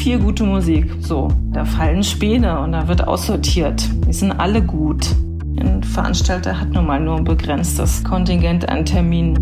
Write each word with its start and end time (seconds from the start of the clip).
viel 0.00 0.18
gute 0.18 0.44
Musik. 0.44 0.86
So, 1.00 1.28
da 1.52 1.66
fallen 1.66 2.02
Späne 2.02 2.58
und 2.60 2.72
da 2.72 2.88
wird 2.88 3.06
aussortiert. 3.06 3.86
Die 4.08 4.14
sind 4.14 4.32
alle 4.32 4.62
gut. 4.62 5.14
Ein 5.58 5.82
Veranstalter 5.82 6.58
hat 6.58 6.70
nun 6.70 6.86
mal 6.86 6.98
nur 6.98 7.18
ein 7.18 7.24
begrenztes 7.24 8.02
Kontingent 8.02 8.66
an 8.70 8.86
Terminen. 8.86 9.34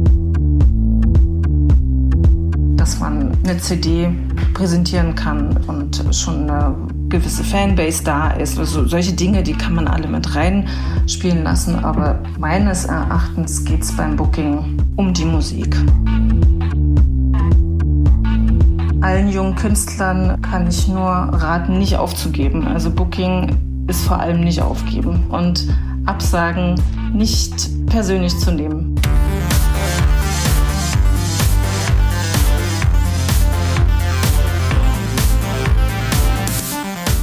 Dass 2.76 2.98
man 2.98 3.36
eine 3.44 3.56
CD 3.58 4.10
präsentieren 4.52 5.14
kann 5.14 5.56
und 5.68 6.04
schon 6.10 6.50
eine 6.50 6.74
gewisse 7.08 7.44
Fanbase 7.44 8.02
da 8.02 8.32
ist. 8.32 8.58
Also 8.58 8.84
solche 8.84 9.12
Dinge, 9.12 9.44
die 9.44 9.52
kann 9.52 9.76
man 9.76 9.86
alle 9.86 10.08
mit 10.08 10.34
reinspielen 10.34 11.44
lassen. 11.44 11.84
Aber 11.84 12.18
meines 12.36 12.84
Erachtens 12.84 13.64
geht 13.64 13.82
es 13.82 13.96
beim 13.96 14.16
Booking 14.16 14.76
um 14.96 15.14
die 15.14 15.24
Musik. 15.24 15.76
Allen 19.00 19.28
jungen 19.28 19.54
Künstlern 19.54 20.42
kann 20.42 20.66
ich 20.66 20.88
nur 20.88 21.06
raten, 21.06 21.78
nicht 21.78 21.96
aufzugeben. 21.96 22.66
Also 22.66 22.90
Booking 22.90 23.86
ist 23.86 24.04
vor 24.04 24.18
allem 24.18 24.40
nicht 24.40 24.60
aufgeben 24.60 25.24
und 25.28 25.68
Absagen 26.04 26.74
nicht 27.12 27.86
persönlich 27.86 28.36
zu 28.38 28.50
nehmen. 28.50 28.96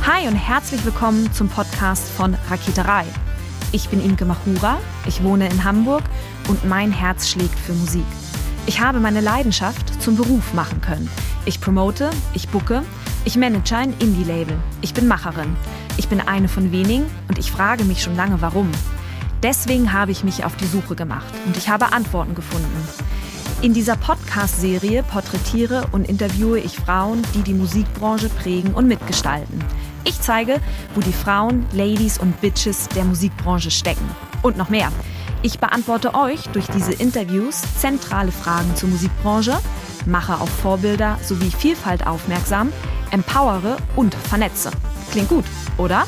Hi 0.07 0.29
und 0.29 0.35
herzlich 0.35 0.85
willkommen 0.85 1.29
zum 1.33 1.49
Podcast 1.49 2.07
von 2.07 2.37
Raketerei. 2.49 3.03
Ich 3.73 3.89
bin 3.89 4.01
Imke 4.01 4.23
Machura, 4.23 4.77
ich 5.05 5.21
wohne 5.25 5.49
in 5.49 5.65
Hamburg 5.65 6.03
und 6.47 6.63
mein 6.63 6.93
Herz 6.93 7.27
schlägt 7.27 7.59
für 7.59 7.73
Musik. 7.73 8.05
Ich 8.65 8.79
habe 8.79 9.01
meine 9.01 9.19
Leidenschaft 9.19 10.01
zum 10.01 10.15
Beruf 10.15 10.53
machen 10.53 10.79
können. 10.79 11.09
Ich 11.47 11.61
promote, 11.61 12.09
ich 12.33 12.49
booke, 12.49 12.81
ich 13.23 13.37
manage 13.37 13.75
ein 13.75 13.93
Indie-Label. 13.99 14.57
Ich 14.81 14.95
bin 14.95 15.07
Macherin. 15.07 15.55
Ich 15.95 16.07
bin 16.07 16.19
eine 16.19 16.47
von 16.47 16.71
wenigen 16.71 17.05
und 17.27 17.37
ich 17.37 17.51
frage 17.51 17.83
mich 17.83 18.01
schon 18.01 18.15
lange, 18.15 18.41
warum. 18.41 18.71
Deswegen 19.43 19.93
habe 19.93 20.11
ich 20.11 20.23
mich 20.23 20.43
auf 20.43 20.55
die 20.55 20.65
Suche 20.65 20.95
gemacht 20.95 21.31
und 21.45 21.55
ich 21.55 21.69
habe 21.69 21.93
Antworten 21.93 22.33
gefunden. 22.33 22.87
In 23.61 23.75
dieser 23.75 23.95
Podcast-Serie 23.95 25.03
porträtiere 25.03 25.85
und 25.91 26.09
interviewe 26.09 26.59
ich 26.59 26.77
Frauen, 26.77 27.21
die 27.35 27.43
die 27.43 27.53
Musikbranche 27.53 28.29
prägen 28.29 28.73
und 28.73 28.87
mitgestalten. 28.87 29.63
Ich 30.03 30.19
zeige, 30.21 30.59
wo 30.95 31.01
die 31.01 31.13
Frauen, 31.13 31.67
Ladies 31.73 32.17
und 32.17 32.41
Bitches 32.41 32.89
der 32.89 33.03
Musikbranche 33.03 33.69
stecken. 33.69 34.09
Und 34.41 34.57
noch 34.57 34.69
mehr. 34.69 34.91
Ich 35.43 35.59
beantworte 35.59 36.15
euch 36.15 36.41
durch 36.53 36.65
diese 36.67 36.93
Interviews 36.93 37.61
zentrale 37.77 38.31
Fragen 38.31 38.75
zur 38.75 38.89
Musikbranche, 38.89 39.59
mache 40.05 40.39
auf 40.39 40.49
Vorbilder 40.49 41.17
sowie 41.21 41.51
Vielfalt 41.51 42.07
aufmerksam, 42.07 42.71
empowere 43.11 43.77
und 43.95 44.15
vernetze. 44.15 44.71
Klingt 45.11 45.29
gut, 45.29 45.45
oder? 45.77 46.05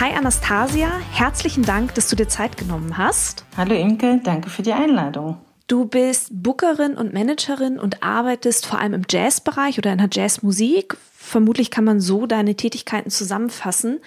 Hi 0.00 0.14
Anastasia, 0.16 0.88
herzlichen 1.12 1.62
Dank, 1.62 1.94
dass 1.94 2.08
du 2.08 2.16
dir 2.16 2.26
Zeit 2.26 2.56
genommen 2.56 2.96
hast. 2.96 3.44
Hallo 3.56 3.74
Imke, 3.74 4.18
danke 4.24 4.48
für 4.48 4.62
die 4.62 4.72
Einladung. 4.72 5.36
Du 5.66 5.84
bist 5.84 6.30
Bookerin 6.32 6.94
und 6.94 7.12
Managerin 7.12 7.78
und 7.78 8.02
arbeitest 8.02 8.66
vor 8.66 8.80
allem 8.80 8.94
im 8.94 9.02
Jazzbereich 9.08 9.78
oder 9.78 9.92
in 9.92 9.98
der 9.98 10.08
Jazzmusik. 10.10 10.96
Vermutlich 11.30 11.70
kann 11.70 11.84
man 11.84 12.00
so 12.00 12.26
deine 12.26 12.56
Tätigkeiten 12.56 13.08
zusammenfassen. 13.08 14.00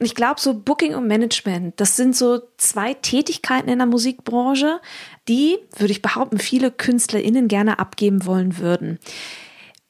Und 0.00 0.06
ich 0.06 0.14
glaube, 0.14 0.40
so 0.40 0.54
Booking 0.54 0.94
und 0.94 1.06
Management, 1.06 1.78
das 1.78 1.96
sind 1.96 2.16
so 2.16 2.40
zwei 2.56 2.94
Tätigkeiten 2.94 3.68
in 3.68 3.78
der 3.78 3.86
Musikbranche, 3.86 4.80
die, 5.28 5.58
würde 5.76 5.92
ich 5.92 6.00
behaupten, 6.00 6.38
viele 6.38 6.70
KünstlerInnen 6.70 7.46
gerne 7.46 7.78
abgeben 7.78 8.24
wollen 8.24 8.56
würden. 8.56 8.98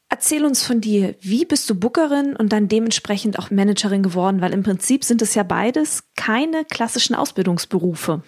Erzähl 0.08 0.44
uns 0.44 0.64
von 0.64 0.80
dir, 0.80 1.14
wie 1.20 1.44
bist 1.44 1.70
du 1.70 1.76
Bookerin 1.76 2.34
und 2.34 2.52
dann 2.52 2.66
dementsprechend 2.66 3.38
auch 3.38 3.52
Managerin 3.52 4.02
geworden? 4.02 4.40
Weil 4.40 4.52
im 4.52 4.64
Prinzip 4.64 5.04
sind 5.04 5.22
es 5.22 5.36
ja 5.36 5.44
beides 5.44 6.02
keine 6.16 6.64
klassischen 6.64 7.14
Ausbildungsberufe. 7.14 8.22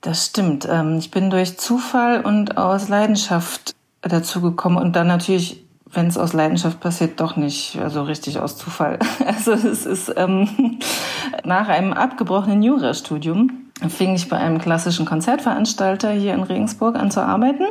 Das 0.00 0.26
stimmt. 0.26 0.68
Ähm, 0.70 0.98
ich 0.98 1.10
bin 1.10 1.28
durch 1.28 1.58
Zufall 1.58 2.20
und 2.20 2.56
aus 2.56 2.88
Leidenschaft 2.88 3.74
dazu 4.00 4.40
gekommen 4.40 4.76
und 4.76 4.94
dann 4.94 5.08
natürlich, 5.08 5.64
wenn 5.92 6.06
es 6.06 6.18
aus 6.18 6.32
Leidenschaft 6.32 6.80
passiert, 6.80 7.20
doch 7.20 7.36
nicht 7.36 7.78
also 7.78 8.02
richtig 8.02 8.38
aus 8.38 8.56
Zufall. 8.56 8.98
Also 9.26 9.52
es 9.52 9.86
ist 9.86 10.12
ähm, 10.16 10.78
nach 11.44 11.68
einem 11.68 11.92
abgebrochenen 11.92 12.62
Jurastudium 12.62 13.68
fing 13.88 14.14
ich 14.14 14.28
bei 14.28 14.36
einem 14.36 14.58
klassischen 14.58 15.06
Konzertveranstalter 15.06 16.10
hier 16.10 16.34
in 16.34 16.42
Regensburg 16.42 16.96
an 16.96 17.10
zu 17.10 17.22
arbeiten. 17.22 17.64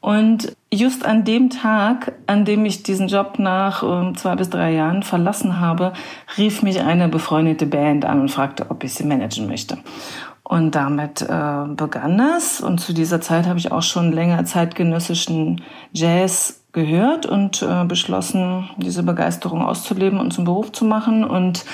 Und 0.00 0.54
just 0.70 1.06
an 1.06 1.24
dem 1.24 1.48
Tag, 1.48 2.12
an 2.26 2.44
dem 2.44 2.66
ich 2.66 2.82
diesen 2.82 3.08
Job 3.08 3.38
nach 3.38 3.82
um, 3.82 4.14
zwei 4.18 4.36
bis 4.36 4.50
drei 4.50 4.72
Jahren 4.72 5.02
verlassen 5.02 5.60
habe, 5.60 5.94
rief 6.36 6.62
mich 6.62 6.82
eine 6.82 7.08
befreundete 7.08 7.64
Band 7.64 8.04
an 8.04 8.20
und 8.20 8.30
fragte, 8.30 8.66
ob 8.68 8.84
ich 8.84 8.92
sie 8.92 9.04
managen 9.04 9.46
möchte. 9.46 9.78
Und 10.42 10.74
damit 10.74 11.22
äh, 11.22 11.64
begann 11.68 12.18
das. 12.18 12.60
Und 12.60 12.80
zu 12.82 12.92
dieser 12.92 13.22
Zeit 13.22 13.46
habe 13.46 13.58
ich 13.58 13.72
auch 13.72 13.82
schon 13.82 14.12
länger 14.12 14.44
zeitgenössischen 14.44 15.62
Jazz 15.94 16.63
gehört 16.74 17.24
und 17.24 17.62
äh, 17.62 17.84
beschlossen, 17.84 18.68
diese 18.76 19.02
Begeisterung 19.02 19.62
auszuleben 19.62 20.20
und 20.20 20.32
zum 20.32 20.44
Beruf 20.44 20.72
zu 20.72 20.84
machen. 20.84 21.24
Und 21.24 21.64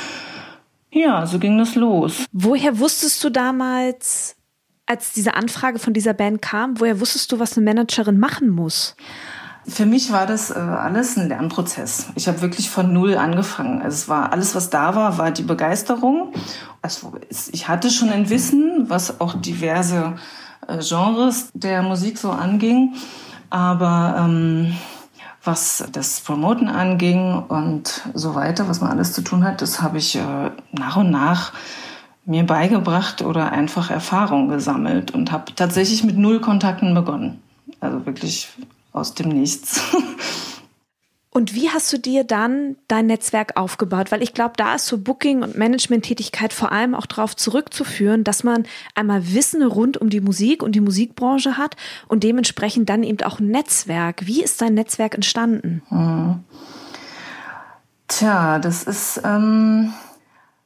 ja, 0.92 1.26
so 1.26 1.38
ging 1.38 1.58
das 1.58 1.74
los. 1.74 2.24
Woher 2.32 2.78
wusstest 2.78 3.24
du 3.24 3.30
damals, 3.30 4.36
als 4.86 5.12
diese 5.12 5.34
Anfrage 5.34 5.78
von 5.78 5.94
dieser 5.94 6.14
Band 6.14 6.42
kam, 6.42 6.78
woher 6.78 7.00
wusstest 7.00 7.32
du, 7.32 7.38
was 7.38 7.56
eine 7.56 7.64
Managerin 7.64 8.18
machen 8.18 8.50
muss? 8.50 8.94
Für 9.66 9.86
mich 9.86 10.10
war 10.10 10.26
das 10.26 10.50
äh, 10.50 10.54
alles 10.54 11.16
ein 11.16 11.28
Lernprozess. 11.28 12.08
Ich 12.14 12.28
habe 12.28 12.40
wirklich 12.40 12.70
von 12.70 12.92
Null 12.92 13.16
angefangen. 13.16 13.82
Also 13.82 13.94
es 13.94 14.08
war 14.08 14.32
alles, 14.32 14.54
was 14.54 14.70
da 14.70 14.94
war, 14.94 15.18
war 15.18 15.30
die 15.30 15.42
Begeisterung. 15.42 16.32
Also 16.82 17.12
ich 17.52 17.68
hatte 17.68 17.90
schon 17.90 18.08
ein 18.08 18.30
Wissen, 18.30 18.86
was 18.88 19.20
auch 19.20 19.34
diverse 19.34 20.16
äh, 20.66 20.78
Genres 20.78 21.50
der 21.54 21.82
Musik 21.82 22.18
so 22.18 22.30
anging. 22.30 22.94
Aber 23.50 24.14
ähm, 24.18 24.76
was 25.42 25.84
das 25.92 26.20
Promoten 26.20 26.68
anging 26.68 27.42
und 27.48 28.02
so 28.14 28.34
weiter, 28.34 28.68
was 28.68 28.80
man 28.80 28.90
alles 28.90 29.12
zu 29.12 29.22
tun 29.22 29.44
hat, 29.44 29.62
das 29.62 29.82
habe 29.82 29.98
ich 29.98 30.16
äh, 30.16 30.50
nach 30.72 30.96
und 30.96 31.10
nach 31.10 31.52
mir 32.24 32.44
beigebracht 32.44 33.22
oder 33.22 33.50
einfach 33.50 33.90
Erfahrung 33.90 34.48
gesammelt 34.48 35.12
und 35.12 35.32
habe 35.32 35.54
tatsächlich 35.54 36.04
mit 36.04 36.16
null 36.16 36.40
Kontakten 36.40 36.94
begonnen. 36.94 37.42
Also 37.80 38.06
wirklich 38.06 38.48
aus 38.92 39.14
dem 39.14 39.30
Nichts. 39.30 39.80
Und 41.32 41.54
wie 41.54 41.70
hast 41.70 41.92
du 41.92 41.98
dir 41.98 42.24
dann 42.24 42.74
dein 42.88 43.06
Netzwerk 43.06 43.56
aufgebaut? 43.56 44.10
Weil 44.10 44.20
ich 44.20 44.34
glaube, 44.34 44.54
da 44.56 44.74
ist 44.74 44.86
so 44.86 44.98
Booking- 44.98 45.44
und 45.44 45.56
Management-Tätigkeit 45.56 46.52
vor 46.52 46.72
allem 46.72 46.92
auch 46.92 47.06
darauf 47.06 47.36
zurückzuführen, 47.36 48.24
dass 48.24 48.42
man 48.42 48.64
einmal 48.96 49.32
Wissen 49.32 49.62
rund 49.62 49.96
um 49.96 50.10
die 50.10 50.20
Musik 50.20 50.60
und 50.60 50.72
die 50.72 50.80
Musikbranche 50.80 51.56
hat 51.56 51.76
und 52.08 52.24
dementsprechend 52.24 52.88
dann 52.88 53.04
eben 53.04 53.22
auch 53.22 53.38
ein 53.38 53.46
Netzwerk. 53.46 54.26
Wie 54.26 54.42
ist 54.42 54.60
dein 54.60 54.74
Netzwerk 54.74 55.14
entstanden? 55.14 55.82
Hm. 55.88 56.40
Tja, 58.08 58.58
das 58.58 58.82
ist 58.82 59.20
ähm, 59.24 59.92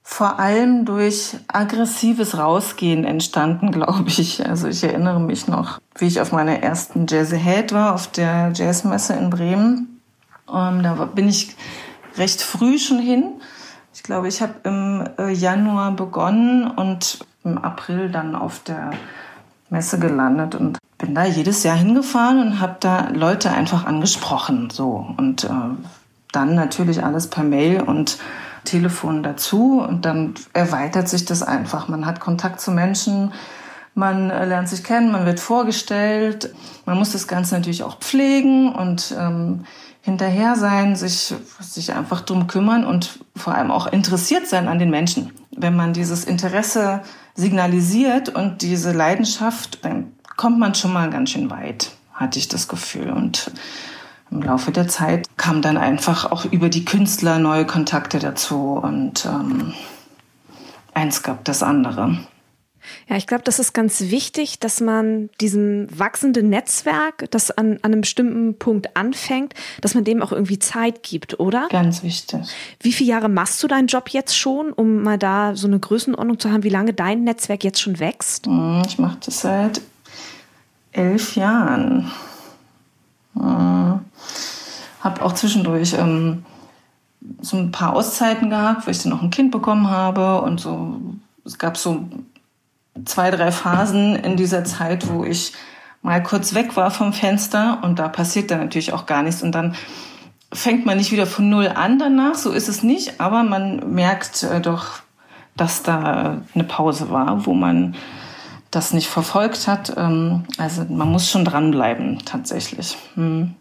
vor 0.02 0.38
allem 0.38 0.86
durch 0.86 1.36
aggressives 1.46 2.38
Rausgehen 2.38 3.04
entstanden, 3.04 3.70
glaube 3.70 4.08
ich. 4.08 4.46
Also 4.46 4.69
ich 4.69 4.82
erinnere 4.82 5.20
mich 5.20 5.46
noch, 5.46 5.78
wie 5.98 6.06
ich 6.06 6.22
auf 6.22 6.32
meiner 6.32 6.62
ersten 6.62 7.06
Jazz 7.06 7.34
Ahead 7.34 7.72
war, 7.72 7.94
auf 7.94 8.10
der 8.10 8.52
Jazzmesse 8.54 9.12
in 9.12 9.28
Bremen. 9.28 9.94
Und 10.47 10.82
da 10.82 10.94
bin 11.06 11.29
ich 11.29 11.56
recht 12.17 12.43
früh 12.43 12.79
schon 12.79 12.99
hin. 12.99 13.41
Ich 13.93 14.02
glaube, 14.02 14.29
ich 14.29 14.43
habe 14.43 14.55
im 14.64 15.08
äh, 15.19 15.32
Januar 15.32 15.93
begonnen 15.93 16.69
und 16.69 17.20
im 17.44 17.58
April 17.58 18.11
dann 18.11 18.35
auf 18.35 18.62
der 18.64 18.91
Messe 19.70 19.99
gelandet 19.99 20.55
und 20.55 20.79
bin 20.99 21.14
da 21.14 21.25
jedes 21.25 21.62
Jahr 21.62 21.76
hingefahren 21.76 22.41
und 22.41 22.61
habe 22.61 22.76
da 22.81 23.08
Leute 23.08 23.50
einfach 23.50 23.85
angesprochen, 23.85 24.70
so 24.70 25.14
und 25.17 25.44
äh, 25.44 25.49
dann 26.32 26.55
natürlich 26.55 27.05
alles 27.05 27.29
per 27.29 27.44
Mail 27.44 27.82
und 27.82 28.19
Telefon 28.64 29.23
dazu 29.23 29.81
und 29.87 30.05
dann 30.05 30.35
erweitert 30.52 31.08
sich 31.08 31.25
das 31.25 31.43
einfach. 31.43 31.88
Man 31.88 32.06
hat 32.06 32.20
Kontakt 32.20 32.61
zu 32.61 32.70
Menschen, 32.70 33.32
man 33.94 34.31
äh, 34.31 34.44
lernt 34.44 34.69
sich 34.69 34.82
kennen, 34.82 35.12
man 35.12 35.26
wird 35.26 35.38
vorgestellt. 35.38 36.52
Man 36.87 36.99
muss 36.99 37.12
das 37.12 37.29
Ganze 37.29 37.55
natürlich 37.55 37.85
auch 37.85 37.99
pflegen 37.99 38.73
und 38.73 39.14
ähm, 39.19 39.64
hinterher 40.04 40.54
sein, 40.54 40.96
sich, 40.96 41.34
sich 41.60 41.94
einfach 41.94 42.20
drum 42.20 42.46
kümmern 42.46 42.84
und 42.84 43.20
vor 43.34 43.54
allem 43.54 43.70
auch 43.70 43.86
interessiert 43.86 44.46
sein 44.46 44.68
an 44.68 44.78
den 44.78 44.90
Menschen. 44.90 45.32
Wenn 45.56 45.74
man 45.74 45.94
dieses 45.94 46.24
Interesse 46.24 47.00
signalisiert 47.34 48.28
und 48.28 48.60
diese 48.60 48.92
Leidenschaft, 48.92 49.82
dann 49.82 50.12
kommt 50.36 50.58
man 50.58 50.74
schon 50.74 50.92
mal 50.92 51.08
ganz 51.08 51.30
schön 51.30 51.50
weit, 51.50 51.90
hatte 52.12 52.38
ich 52.38 52.48
das 52.48 52.68
Gefühl. 52.68 53.12
Und 53.12 53.50
im 54.30 54.42
Laufe 54.42 54.72
der 54.72 54.88
Zeit 54.88 55.26
kamen 55.38 55.62
dann 55.62 55.78
einfach 55.78 56.30
auch 56.30 56.44
über 56.44 56.68
die 56.68 56.84
Künstler 56.84 57.38
neue 57.38 57.64
Kontakte 57.64 58.18
dazu 58.18 58.74
und 58.74 59.24
ähm, 59.24 59.72
eins 60.92 61.22
gab 61.22 61.46
das 61.46 61.62
andere. 61.62 62.18
Ja, 63.08 63.17
ich 63.17 63.26
glaube, 63.26 63.44
das 63.44 63.58
ist 63.58 63.73
ganz 63.73 64.00
wichtig, 64.00 64.58
dass 64.58 64.81
man 64.81 65.31
diesem 65.41 65.87
wachsenden 65.96 66.49
Netzwerk, 66.49 67.31
das 67.31 67.50
an, 67.50 67.79
an 67.82 67.93
einem 67.93 68.00
bestimmten 68.02 68.58
Punkt 68.58 68.96
anfängt, 68.96 69.55
dass 69.81 69.94
man 69.94 70.05
dem 70.05 70.23
auch 70.23 70.32
irgendwie 70.32 70.58
Zeit 70.58 71.02
gibt, 71.02 71.38
oder? 71.41 71.69
Ganz 71.70 72.02
wichtig. 72.02 72.41
Wie 72.81 72.93
viele 72.93 73.11
Jahre 73.11 73.29
machst 73.29 73.62
du 73.62 73.69
deinen 73.69 73.87
Job 73.87 74.08
jetzt 74.11 74.37
schon, 74.37 74.73
um 74.73 75.02
mal 75.02 75.19
da 75.19 75.55
so 75.56 75.67
eine 75.67 75.79
Größenordnung 75.79 76.38
zu 76.38 76.50
haben, 76.50 76.62
wie 76.62 76.70
lange 76.70 76.93
dein 76.93 77.25
Netzwerk 77.25 77.64
jetzt 77.64 77.81
schon 77.81 77.99
wächst? 77.99 78.46
Hm, 78.46 78.82
ich 78.87 78.99
mache 78.99 79.19
das 79.25 79.40
seit 79.40 79.81
elf 80.93 81.37
Jahren. 81.37 82.11
Hm. 83.35 84.00
Habe 85.00 85.23
auch 85.23 85.35
zwischendurch 85.35 85.94
ähm, 85.94 86.44
so 87.40 87.56
ein 87.56 87.70
paar 87.70 87.94
Auszeiten 87.94 88.50
gehabt, 88.50 88.87
weil 88.87 88.94
ich 88.94 89.02
dann 89.02 89.11
noch 89.11 89.23
ein 89.23 89.31
Kind 89.31 89.50
bekommen 89.50 89.90
habe 89.90 90.40
und 90.43 90.61
so. 90.61 91.00
Es 91.44 91.58
gab 91.58 91.76
so 91.76 92.08
zwei, 93.05 93.31
drei 93.31 93.50
Phasen 93.52 94.17
in 94.17 94.37
dieser 94.37 94.64
Zeit, 94.64 95.08
wo 95.08 95.25
ich 95.25 95.52
mal 96.02 96.23
kurz 96.23 96.55
weg 96.55 96.76
war 96.76 96.91
vom 96.91 97.12
Fenster 97.12 97.81
und 97.82 97.99
da 97.99 98.08
passiert 98.08 98.50
dann 98.50 98.61
natürlich 98.61 98.93
auch 98.93 99.06
gar 99.06 99.23
nichts 99.23 99.43
und 99.43 99.52
dann 99.52 99.75
fängt 100.52 100.87
man 100.87 100.99
nicht 100.99 101.11
wieder 101.11 101.26
von 101.26 101.49
Null 101.50 101.69
an 101.69 101.99
danach, 101.99 102.35
so 102.35 102.52
ist 102.52 102.69
es 102.69 102.82
nicht, 102.82 103.20
aber 103.20 103.43
man 103.43 103.94
merkt 103.94 104.44
äh, 104.44 104.61
doch, 104.61 105.00
dass 105.56 105.82
da 105.82 106.43
eine 106.55 106.64
Pause 106.64 107.11
war, 107.11 107.46
wo 107.46 107.55
man 107.55 107.94
das 108.70 108.93
nicht 108.93 109.08
verfolgt 109.08 109.67
hat. 109.67 109.94
Ähm, 109.97 110.44
also 110.58 110.85
man 110.88 111.11
muss 111.11 111.31
schon 111.31 111.44
dranbleiben, 111.44 112.20
tatsächlich. 112.25 112.97
Hm. 113.14 113.55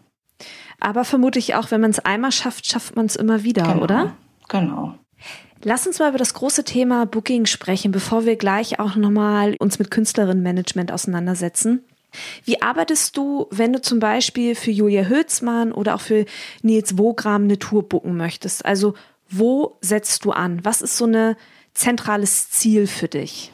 Aber 0.80 1.04
vermutlich 1.04 1.54
auch, 1.54 1.70
wenn 1.70 1.80
man 1.80 1.90
es 1.90 2.00
einmal 2.00 2.32
schafft, 2.32 2.66
schafft 2.66 2.96
man 2.96 3.06
es 3.06 3.16
immer 3.16 3.42
wieder, 3.42 3.62
genau, 3.62 3.82
oder? 3.82 4.12
Genau. 4.48 4.94
Lass 5.66 5.86
uns 5.86 5.98
mal 5.98 6.10
über 6.10 6.18
das 6.18 6.34
große 6.34 6.64
Thema 6.64 7.06
Booking 7.06 7.46
sprechen, 7.46 7.90
bevor 7.90 8.26
wir 8.26 8.36
gleich 8.36 8.78
auch 8.78 8.96
nochmal 8.96 9.56
uns 9.58 9.78
mit 9.78 9.90
Künstlerinnenmanagement 9.90 10.92
auseinandersetzen. 10.92 11.82
Wie 12.44 12.60
arbeitest 12.60 13.16
du, 13.16 13.46
wenn 13.50 13.72
du 13.72 13.80
zum 13.80 13.98
Beispiel 13.98 14.54
für 14.56 14.70
Julia 14.70 15.08
Hülsmann 15.08 15.72
oder 15.72 15.94
auch 15.94 16.02
für 16.02 16.26
Nils 16.60 16.98
Wogram 16.98 17.44
eine 17.44 17.58
Tour 17.58 17.82
booken 17.88 18.14
möchtest? 18.14 18.64
Also 18.66 18.92
wo 19.30 19.78
setzt 19.80 20.26
du 20.26 20.32
an? 20.32 20.62
Was 20.64 20.82
ist 20.82 20.98
so 20.98 21.06
ein 21.06 21.34
zentrales 21.72 22.50
Ziel 22.50 22.86
für 22.86 23.08
dich? 23.08 23.50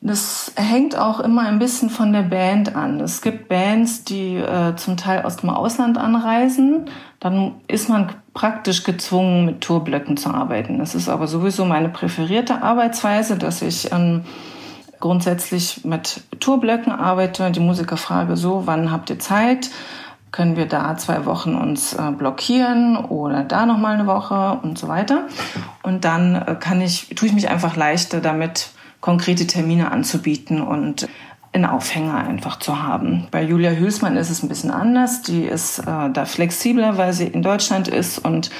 Das 0.00 0.52
hängt 0.54 0.96
auch 0.96 1.18
immer 1.18 1.42
ein 1.42 1.58
bisschen 1.58 1.90
von 1.90 2.12
der 2.12 2.22
Band 2.22 2.76
an. 2.76 3.00
Es 3.00 3.20
gibt 3.20 3.48
Bands, 3.48 4.04
die 4.04 4.36
äh, 4.36 4.76
zum 4.76 4.96
Teil 4.96 5.22
aus 5.22 5.38
dem 5.38 5.50
Ausland 5.50 5.98
anreisen. 5.98 6.84
Dann 7.18 7.56
ist 7.66 7.88
man 7.88 8.12
praktisch 8.32 8.84
gezwungen, 8.84 9.44
mit 9.44 9.60
Tourblöcken 9.60 10.16
zu 10.16 10.30
arbeiten. 10.30 10.78
Das 10.78 10.94
ist 10.94 11.08
aber 11.08 11.26
sowieso 11.26 11.64
meine 11.64 11.88
präferierte 11.88 12.62
Arbeitsweise, 12.62 13.36
dass 13.36 13.60
ich 13.60 13.90
ähm, 13.90 14.24
grundsätzlich 15.00 15.84
mit 15.84 16.22
Tourblöcken 16.38 16.92
arbeite. 16.92 17.50
Die 17.50 17.60
Musiker 17.60 17.96
frage 17.96 18.36
so, 18.36 18.62
wann 18.66 18.92
habt 18.92 19.10
ihr 19.10 19.18
Zeit? 19.18 19.70
Können 20.30 20.56
wir 20.56 20.66
da 20.66 20.96
zwei 20.96 21.24
Wochen 21.24 21.56
uns 21.56 21.94
äh, 21.94 22.12
blockieren 22.12 22.96
oder 22.96 23.42
da 23.42 23.66
noch 23.66 23.78
mal 23.78 23.94
eine 23.94 24.06
Woche 24.06 24.60
und 24.62 24.78
so 24.78 24.86
weiter? 24.86 25.26
Und 25.82 26.04
dann 26.04 26.36
äh, 26.36 26.54
kann 26.54 26.80
ich, 26.80 27.08
tue 27.16 27.26
ich 27.26 27.34
mich 27.34 27.48
einfach 27.48 27.74
leichter 27.74 28.20
damit, 28.20 28.70
konkrete 29.00 29.46
Termine 29.46 29.92
anzubieten 29.92 30.60
und 30.60 31.08
einen 31.52 31.64
Aufhänger 31.64 32.16
einfach 32.16 32.58
zu 32.58 32.82
haben. 32.82 33.26
Bei 33.30 33.42
Julia 33.42 33.70
Hülsmann 33.70 34.16
ist 34.16 34.30
es 34.30 34.42
ein 34.42 34.48
bisschen 34.48 34.70
anders. 34.70 35.22
Die 35.22 35.44
ist 35.44 35.78
äh, 35.80 36.10
da 36.12 36.24
flexibler, 36.24 36.98
weil 36.98 37.12
sie 37.12 37.26
in 37.26 37.42
Deutschland 37.42 37.88
ist 37.88 38.18
und 38.18 38.50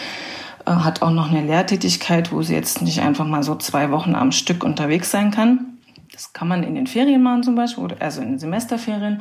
äh, 0.66 0.70
hat 0.70 1.02
auch 1.02 1.10
noch 1.10 1.30
eine 1.30 1.42
Lehrtätigkeit, 1.42 2.32
wo 2.32 2.42
sie 2.42 2.54
jetzt 2.54 2.82
nicht 2.82 3.00
einfach 3.00 3.26
mal 3.26 3.42
so 3.42 3.54
zwei 3.56 3.90
Wochen 3.90 4.14
am 4.14 4.32
Stück 4.32 4.64
unterwegs 4.64 5.10
sein 5.10 5.30
kann. 5.30 5.78
Das 6.12 6.32
kann 6.32 6.48
man 6.48 6.62
in 6.62 6.74
den 6.74 6.86
Ferien 6.86 7.22
machen 7.22 7.42
zum 7.42 7.54
Beispiel, 7.54 7.94
also 8.00 8.20
in 8.22 8.30
den 8.30 8.38
Semesterferien. 8.38 9.20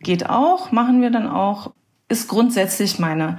Geht 0.00 0.28
auch, 0.28 0.72
machen 0.72 1.00
wir 1.00 1.10
dann 1.10 1.28
auch. 1.28 1.72
Ist 2.08 2.28
grundsätzlich 2.28 2.98
meine 2.98 3.38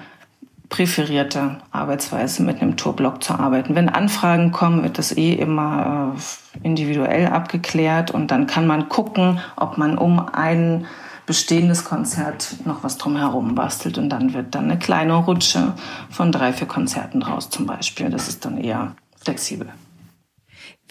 präferierte 0.72 1.58
Arbeitsweise, 1.72 2.42
mit 2.42 2.62
einem 2.62 2.78
Tourblock 2.78 3.22
zu 3.22 3.34
arbeiten. 3.34 3.76
Wenn 3.76 3.90
Anfragen 3.90 4.52
kommen, 4.52 4.82
wird 4.84 4.98
das 4.98 5.16
eh 5.16 5.34
immer 5.34 6.16
äh, 6.16 6.66
individuell 6.66 7.28
abgeklärt 7.28 8.10
und 8.10 8.32
dann 8.32 8.48
kann 8.48 8.66
man 8.66 8.90
gucken, 8.90 9.40
ob 9.58 9.78
man 9.78 9.98
um 9.98 10.20
ein 10.20 10.88
bestehendes 11.26 11.84
Konzert 11.84 12.56
noch 12.66 12.84
was 12.84 12.98
drumherum 12.98 13.54
bastelt 13.54 13.98
und 13.98 14.10
dann 14.10 14.34
wird 14.34 14.56
dann 14.56 14.66
eine 14.66 14.80
kleine 14.80 15.14
Rutsche 15.14 15.74
von 16.10 16.32
drei, 16.32 16.54
vier 16.54 16.68
Konzerten 16.68 17.20
draus 17.20 17.50
zum 17.50 17.66
Beispiel. 17.66 18.10
Das 18.10 18.30
ist 18.30 18.46
dann 18.46 18.58
eher 18.58 18.96
flexibel. 19.22 19.68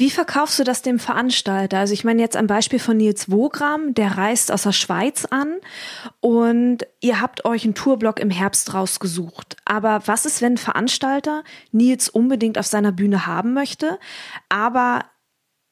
Wie 0.01 0.09
verkaufst 0.09 0.59
du 0.59 0.65
das 0.65 0.81
dem 0.81 0.99
Veranstalter? 0.99 1.77
Also 1.77 1.93
ich 1.93 2.05
meine 2.05 2.23
jetzt 2.23 2.35
am 2.35 2.47
Beispiel 2.47 2.79
von 2.79 2.97
Nils 2.97 3.31
Wogram, 3.31 3.93
der 3.93 4.17
reist 4.17 4.51
aus 4.51 4.63
der 4.63 4.73
Schweiz 4.73 5.27
an 5.27 5.57
und 6.21 6.87
ihr 7.03 7.21
habt 7.21 7.45
euch 7.45 7.65
einen 7.65 7.75
Tourblock 7.75 8.19
im 8.19 8.31
Herbst 8.31 8.73
rausgesucht. 8.73 9.59
Aber 9.67 10.01
was 10.07 10.25
ist, 10.25 10.41
wenn 10.41 10.55
ein 10.55 10.57
Veranstalter 10.57 11.45
Nils 11.71 12.09
unbedingt 12.09 12.57
auf 12.57 12.65
seiner 12.65 12.93
Bühne 12.93 13.27
haben 13.27 13.53
möchte, 13.53 13.99
aber 14.49 15.05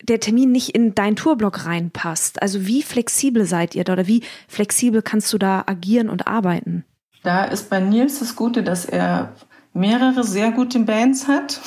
der 0.02 0.20
Termin 0.20 0.52
nicht 0.52 0.74
in 0.74 0.94
dein 0.94 1.16
Tourblock 1.16 1.64
reinpasst? 1.64 2.42
Also 2.42 2.66
wie 2.66 2.82
flexibel 2.82 3.46
seid 3.46 3.74
ihr 3.74 3.84
da 3.84 3.94
oder 3.94 4.06
wie 4.08 4.24
flexibel 4.46 5.00
kannst 5.00 5.32
du 5.32 5.38
da 5.38 5.64
agieren 5.66 6.10
und 6.10 6.26
arbeiten? 6.26 6.84
Da 7.22 7.44
ist 7.44 7.70
bei 7.70 7.80
Nils 7.80 8.18
das 8.18 8.36
Gute, 8.36 8.62
dass 8.62 8.84
er 8.84 9.32
mehrere 9.72 10.24
sehr 10.24 10.50
gute 10.50 10.80
Bands 10.80 11.28
hat. 11.28 11.60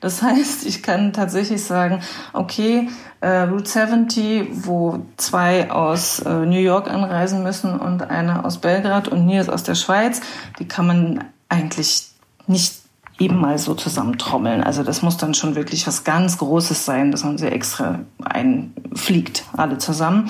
Das 0.00 0.22
heißt, 0.22 0.66
ich 0.66 0.82
kann 0.82 1.12
tatsächlich 1.12 1.62
sagen, 1.62 2.00
okay, 2.32 2.88
äh, 3.20 3.42
Route 3.42 3.68
70, 3.68 4.48
wo 4.66 5.06
zwei 5.16 5.70
aus 5.70 6.18
äh, 6.20 6.44
New 6.44 6.58
York 6.58 6.90
anreisen 6.90 7.42
müssen 7.42 7.78
und 7.78 8.02
einer 8.02 8.44
aus 8.44 8.58
Belgrad 8.58 9.08
und 9.08 9.26
Nils 9.26 9.48
aus 9.48 9.62
der 9.62 9.76
Schweiz, 9.76 10.20
die 10.58 10.66
kann 10.66 10.86
man 10.86 11.24
eigentlich 11.48 12.08
nicht 12.46 12.74
eben 13.18 13.38
mal 13.40 13.58
so 13.58 13.74
zusammentrommeln. 13.74 14.64
Also 14.64 14.82
das 14.82 15.02
muss 15.02 15.16
dann 15.16 15.34
schon 15.34 15.54
wirklich 15.54 15.86
was 15.86 16.02
ganz 16.02 16.38
Großes 16.38 16.84
sein, 16.84 17.12
dass 17.12 17.22
man 17.22 17.38
sie 17.38 17.46
extra 17.46 18.00
einfliegt, 18.24 19.44
alle 19.56 19.78
zusammen 19.78 20.28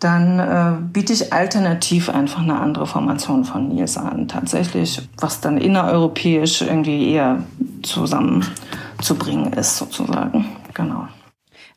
dann 0.00 0.38
äh, 0.38 0.76
biete 0.92 1.12
ich 1.12 1.32
alternativ 1.32 2.10
einfach 2.10 2.42
eine 2.42 2.58
andere 2.58 2.86
Formation 2.86 3.44
von 3.44 3.68
Nils 3.68 3.96
an. 3.96 4.28
Tatsächlich, 4.28 5.00
was 5.18 5.40
dann 5.40 5.58
innereuropäisch 5.58 6.62
irgendwie 6.62 7.12
eher 7.12 7.42
zusammenzubringen 7.82 9.52
ist, 9.54 9.78
sozusagen. 9.78 10.46
Genau. 10.74 11.08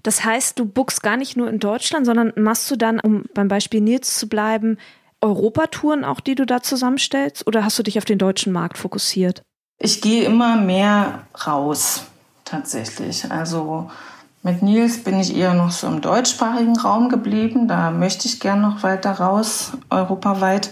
Das 0.03 0.23
heißt, 0.23 0.59
du 0.59 0.65
buchst 0.65 1.03
gar 1.03 1.17
nicht 1.17 1.37
nur 1.37 1.49
in 1.49 1.59
Deutschland, 1.59 2.05
sondern 2.05 2.33
machst 2.35 2.69
du 2.71 2.75
dann, 2.75 2.99
um 2.99 3.23
beim 3.33 3.47
Beispiel 3.47 3.81
Nils 3.81 4.17
zu 4.17 4.27
bleiben, 4.27 4.77
Europatouren 5.21 6.05
auch, 6.05 6.19
die 6.19 6.35
du 6.35 6.45
da 6.45 6.61
zusammenstellst? 6.61 7.47
Oder 7.47 7.63
hast 7.63 7.79
du 7.79 7.83
dich 7.83 7.97
auf 7.97 8.05
den 8.05 8.17
deutschen 8.17 8.53
Markt 8.53 8.77
fokussiert? 8.77 9.41
Ich 9.77 10.01
gehe 10.01 10.23
immer 10.23 10.57
mehr 10.57 11.23
raus, 11.45 12.03
tatsächlich. 12.45 13.29
Also 13.31 13.89
mit 14.41 14.61
Nils 14.61 15.03
bin 15.03 15.19
ich 15.19 15.35
eher 15.35 15.53
noch 15.53 15.71
so 15.71 15.87
im 15.87 16.01
deutschsprachigen 16.01 16.77
Raum 16.77 17.09
geblieben. 17.09 17.67
Da 17.67 17.91
möchte 17.91 18.27
ich 18.27 18.39
gern 18.39 18.61
noch 18.61 18.83
weiter 18.83 19.11
raus, 19.11 19.73
europaweit. 19.89 20.69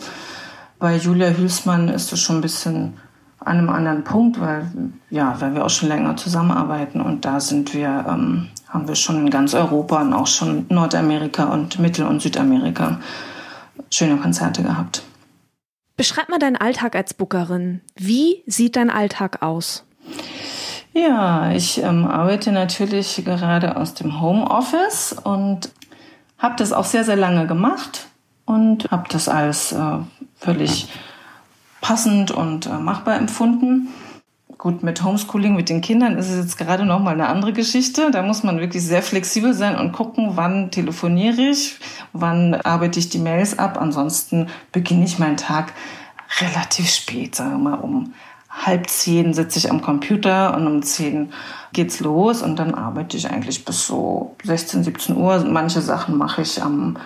Bei 0.79 0.95
Julia 0.95 1.29
Hülsmann 1.29 1.89
ist 1.89 2.13
es 2.13 2.19
schon 2.19 2.38
ein 2.38 2.41
bisschen 2.41 2.97
an 3.39 3.57
einem 3.57 3.69
anderen 3.69 4.03
Punkt, 4.03 4.39
weil, 4.39 4.69
ja, 5.09 5.36
weil 5.39 5.55
wir 5.55 5.65
auch 5.65 5.69
schon 5.69 5.89
länger 5.89 6.15
zusammenarbeiten 6.17 7.01
und 7.01 7.24
da 7.25 7.39
sind 7.39 7.74
wir, 7.74 8.05
ähm, 8.07 8.50
haben 8.67 8.88
wir 8.88 8.95
schon 8.95 9.17
in 9.17 9.29
ganz 9.29 9.53
Europa 9.53 10.01
und 10.01 10.13
auch 10.13 10.27
schon 10.27 10.65
Nordamerika 10.69 11.45
und 11.45 11.79
Mittel- 11.79 12.07
und 12.07 12.21
Südamerika 12.21 13.00
schöne 13.89 14.17
Konzerte 14.17 14.63
gehabt. 14.63 15.03
Beschreib 15.95 16.29
mal 16.29 16.39
deinen 16.39 16.57
Alltag 16.57 16.95
als 16.95 17.13
Bookerin. 17.13 17.81
Wie 17.95 18.43
sieht 18.45 18.75
dein 18.75 18.89
Alltag 18.89 19.41
aus? 19.41 19.86
Ja, 20.98 21.51
ich 21.51 21.77
ähm, 21.84 22.08
arbeite 22.08 22.51
natürlich 22.51 23.24
gerade 23.24 23.77
aus 23.77 23.94
dem 23.94 24.20
Homeoffice 24.20 25.13
und 25.24 25.70
habe 26.39 26.56
das 26.58 26.74
auch 26.74 26.86
sehr, 26.86 27.04
sehr 27.04 27.16
lange 27.16 27.46
gemacht 27.46 28.08
und 28.46 28.89
habe 28.89 29.08
das 29.08 29.30
als 29.30 29.74
äh, 29.74 30.00
völlig 30.38 30.89
passend 31.82 32.32
und 32.32 32.66
äh, 32.66 32.80
machbar 32.80 33.16
empfunden. 33.16 33.89
Gut, 34.58 34.82
mit 34.82 35.04
Homeschooling 35.04 35.56
mit 35.56 35.70
den 35.70 35.82
Kindern 35.82 36.18
ist 36.18 36.32
es 36.32 36.38
jetzt 36.38 36.58
gerade 36.58 36.84
noch 36.84 37.00
mal 37.00 37.13
eine 37.13 37.27
andere 37.27 37.54
Geschichte. 37.54 38.10
Da 38.10 38.24
muss 38.24 38.42
man 38.42 38.60
wirklich 38.60 38.82
sehr 38.82 39.04
flexibel 39.04 39.54
sein 39.54 39.77
und 39.77 39.92
gucken, 39.92 40.32
wann 40.34 40.72
telefoniere 40.72 41.39
ich, 41.39 41.77
wann 42.13 42.56
arbeite 42.56 42.98
ich 42.98 43.10
die 43.10 43.20
Mails 43.20 43.60
ab. 43.60 43.77
Ansonsten 43.80 44.48
beginne 44.72 45.06
ich 45.06 45.20
meinen 45.20 45.38
Tag 45.38 45.74
relativ 46.39 46.89
spät, 46.89 47.36
sagen 47.36 47.51
wir 47.51 47.70
mal 47.70 47.75
um 47.75 48.13
halb 48.65 48.89
zehn 48.89 49.33
sitze 49.33 49.59
ich 49.59 49.71
am 49.71 49.81
Computer 49.81 50.55
und 50.55 50.67
um 50.67 50.81
zehn 50.81 51.31
geht's 51.73 51.99
los 51.99 52.41
und 52.41 52.57
dann 52.57 52.73
arbeite 52.73 53.17
ich 53.17 53.29
eigentlich 53.29 53.65
bis 53.65 53.87
so 53.87 54.35
16, 54.43 54.83
17 54.83 55.15
Uhr. 55.15 55.45
Manche 55.45 55.81
Sachen 55.81 56.17
mache 56.17 56.41
ich 56.41 56.61
am 56.61 56.97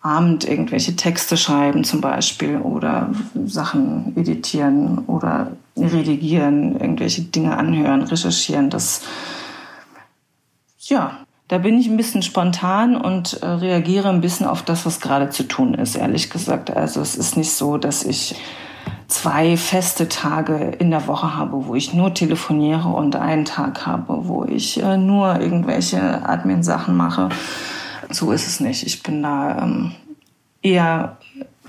Abend, 0.00 0.48
irgendwelche 0.48 0.94
Texte 0.96 1.36
schreiben 1.36 1.82
zum 1.82 2.00
Beispiel 2.00 2.58
oder 2.58 3.10
Sachen 3.46 4.12
editieren 4.16 4.98
oder 5.06 5.52
redigieren, 5.76 6.78
irgendwelche 6.78 7.22
Dinge 7.22 7.56
anhören, 7.56 8.02
recherchieren. 8.02 8.70
Das, 8.70 9.02
ja, 10.78 11.18
da 11.48 11.58
bin 11.58 11.78
ich 11.78 11.88
ein 11.88 11.96
bisschen 11.96 12.22
spontan 12.22 12.96
und 12.96 13.42
äh, 13.42 13.46
reagiere 13.46 14.08
ein 14.10 14.20
bisschen 14.20 14.46
auf 14.46 14.62
das, 14.62 14.86
was 14.86 15.00
gerade 15.00 15.30
zu 15.30 15.44
tun 15.44 15.74
ist, 15.74 15.96
ehrlich 15.96 16.30
gesagt. 16.30 16.70
Also 16.70 17.00
es 17.00 17.16
ist 17.16 17.36
nicht 17.36 17.52
so, 17.52 17.78
dass 17.78 18.04
ich 18.04 18.36
zwei 19.08 19.56
feste 19.56 20.08
Tage 20.08 20.76
in 20.78 20.90
der 20.90 21.06
Woche 21.06 21.36
habe, 21.36 21.66
wo 21.66 21.74
ich 21.74 21.94
nur 21.94 22.14
telefoniere 22.14 22.88
und 22.88 23.16
einen 23.16 23.44
Tag 23.44 23.86
habe, 23.86 24.28
wo 24.28 24.44
ich 24.44 24.82
äh, 24.82 24.96
nur 24.96 25.40
irgendwelche 25.40 26.26
Admin-Sachen 26.26 26.96
mache. 26.96 27.28
So 28.10 28.32
ist 28.32 28.46
es 28.46 28.60
nicht. 28.60 28.86
Ich 28.86 29.02
bin 29.02 29.22
da 29.22 29.62
ähm, 29.62 29.92
eher 30.62 31.16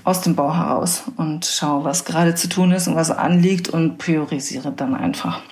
aus 0.04 0.22
dem 0.22 0.34
Bau 0.34 0.54
heraus 0.54 1.04
und 1.16 1.44
schaue, 1.44 1.84
was 1.84 2.04
gerade 2.04 2.34
zu 2.34 2.48
tun 2.48 2.72
ist 2.72 2.88
und 2.88 2.96
was 2.96 3.10
anliegt 3.10 3.68
und 3.68 3.98
priorisiere 3.98 4.72
dann 4.72 4.94
einfach. 4.94 5.42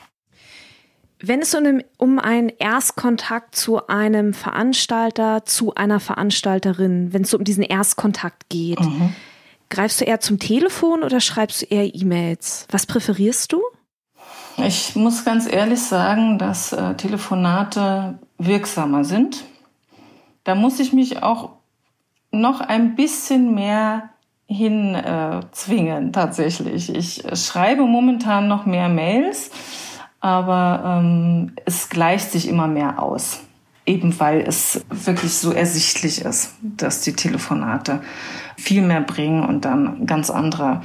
Wenn 1.20 1.40
es 1.40 1.56
um 1.96 2.18
einen 2.20 2.48
Erstkontakt 2.48 3.56
zu 3.56 3.88
einem 3.88 4.34
Veranstalter, 4.34 5.44
zu 5.44 5.74
einer 5.74 5.98
Veranstalterin, 5.98 7.12
wenn 7.12 7.22
es 7.22 7.30
so 7.30 7.38
um 7.38 7.44
diesen 7.44 7.64
Erstkontakt 7.64 8.48
geht, 8.48 8.80
mhm. 8.80 9.14
Greifst 9.70 10.00
du 10.00 10.04
eher 10.04 10.20
zum 10.20 10.38
Telefon 10.38 11.02
oder 11.02 11.20
schreibst 11.20 11.62
du 11.62 11.66
eher 11.66 11.94
E-Mails? 11.94 12.66
Was 12.70 12.86
präferierst 12.86 13.52
du? 13.52 13.62
Ich 14.56 14.96
muss 14.96 15.24
ganz 15.24 15.50
ehrlich 15.50 15.80
sagen, 15.80 16.38
dass 16.38 16.72
äh, 16.72 16.94
Telefonate 16.94 18.18
wirksamer 18.38 19.04
sind. 19.04 19.44
Da 20.44 20.54
muss 20.54 20.80
ich 20.80 20.92
mich 20.92 21.22
auch 21.22 21.50
noch 22.30 22.60
ein 22.60 22.96
bisschen 22.96 23.54
mehr 23.54 24.10
hinzwingen, 24.46 26.08
äh, 26.08 26.12
tatsächlich. 26.12 26.94
Ich 26.94 27.22
schreibe 27.34 27.82
momentan 27.82 28.48
noch 28.48 28.66
mehr 28.66 28.88
Mails 28.88 29.50
aber 30.20 31.00
ähm, 31.00 31.52
es 31.64 31.88
gleicht 31.88 32.32
sich 32.32 32.48
immer 32.48 32.66
mehr 32.66 33.02
aus. 33.02 33.40
Eben 33.88 34.20
weil 34.20 34.42
es 34.42 34.84
wirklich 34.90 35.32
so 35.32 35.50
ersichtlich 35.50 36.20
ist, 36.20 36.52
dass 36.60 37.00
die 37.00 37.14
Telefonate 37.14 38.02
viel 38.58 38.82
mehr 38.82 39.00
bringen 39.00 39.42
und 39.42 39.64
dann 39.64 40.04
ganz 40.04 40.28
anderer 40.28 40.82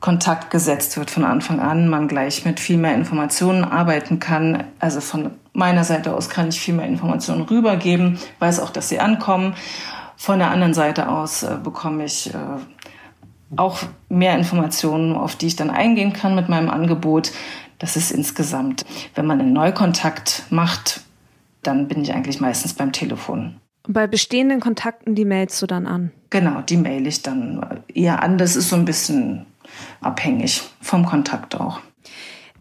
Kontakt 0.00 0.50
gesetzt 0.50 0.98
wird 0.98 1.10
von 1.10 1.24
Anfang 1.24 1.60
an, 1.60 1.88
man 1.88 2.08
gleich 2.08 2.44
mit 2.44 2.60
viel 2.60 2.76
mehr 2.76 2.94
Informationen 2.94 3.64
arbeiten 3.64 4.18
kann. 4.18 4.64
Also 4.80 5.00
von 5.00 5.30
meiner 5.54 5.84
Seite 5.84 6.14
aus 6.14 6.28
kann 6.28 6.48
ich 6.50 6.60
viel 6.60 6.74
mehr 6.74 6.86
Informationen 6.86 7.42
rübergeben, 7.42 8.18
weiß 8.38 8.60
auch, 8.60 8.70
dass 8.70 8.90
sie 8.90 9.00
ankommen. 9.00 9.54
Von 10.16 10.38
der 10.38 10.50
anderen 10.50 10.74
Seite 10.74 11.08
aus 11.08 11.44
äh, 11.44 11.56
bekomme 11.62 12.04
ich 12.04 12.34
äh, 12.34 12.38
auch 13.56 13.78
mehr 14.10 14.36
Informationen, 14.36 15.16
auf 15.16 15.36
die 15.36 15.46
ich 15.46 15.56
dann 15.56 15.70
eingehen 15.70 16.12
kann 16.12 16.34
mit 16.34 16.50
meinem 16.50 16.68
Angebot. 16.68 17.32
Das 17.78 17.96
ist 17.96 18.10
insgesamt, 18.10 18.84
wenn 19.14 19.24
man 19.24 19.40
einen 19.40 19.54
Neukontakt 19.54 20.44
macht, 20.50 21.00
dann 21.62 21.88
bin 21.88 22.02
ich 22.02 22.12
eigentlich 22.12 22.40
meistens 22.40 22.74
beim 22.74 22.92
Telefon. 22.92 23.56
Und 23.86 23.94
bei 23.94 24.06
bestehenden 24.06 24.60
Kontakten, 24.60 25.14
die 25.14 25.24
mailst 25.24 25.60
du 25.60 25.66
dann 25.66 25.86
an? 25.86 26.12
Genau, 26.30 26.62
die 26.62 26.76
mail 26.76 27.06
ich 27.06 27.22
dann 27.22 27.82
eher 27.92 28.22
an. 28.22 28.38
Das 28.38 28.56
ist 28.56 28.68
so 28.68 28.76
ein 28.76 28.84
bisschen 28.84 29.46
abhängig 30.00 30.62
vom 30.80 31.04
Kontakt 31.04 31.58
auch. 31.60 31.80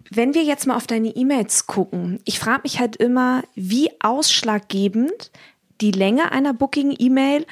Wenn 0.09 0.33
wir 0.33 0.43
jetzt 0.43 0.67
mal 0.67 0.75
auf 0.75 0.87
deine 0.87 1.09
E-Mails 1.09 1.67
gucken, 1.67 2.19
ich 2.25 2.39
frage 2.39 2.63
mich 2.63 2.79
halt 2.79 2.97
immer, 2.97 3.43
wie 3.55 3.89
ausschlaggebend 4.01 5.31
die 5.79 5.91
Länge 5.91 6.31
einer 6.31 6.53
Booking-E-Mail 6.53 7.45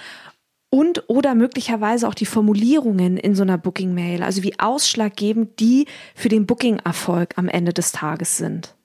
und 0.70 1.10
oder 1.10 1.36
möglicherweise 1.36 2.08
auch 2.08 2.13
die 2.13 2.25
Formulierungen 2.25 3.18
in 3.18 3.34
so 3.34 3.44
einer 3.44 3.58
Booking-Mail, 3.58 4.24
also 4.24 4.44
wie 4.44 4.60
ausschlaggebend 4.60 5.60
die 5.60 5.88
für 6.15 6.29
den 6.29 6.46
Booking-Erfolg 6.46 7.38
am 7.38 7.48
Ende 7.48 7.74
des 7.74 7.91
Tages 7.91 8.38
sind? 8.38 8.75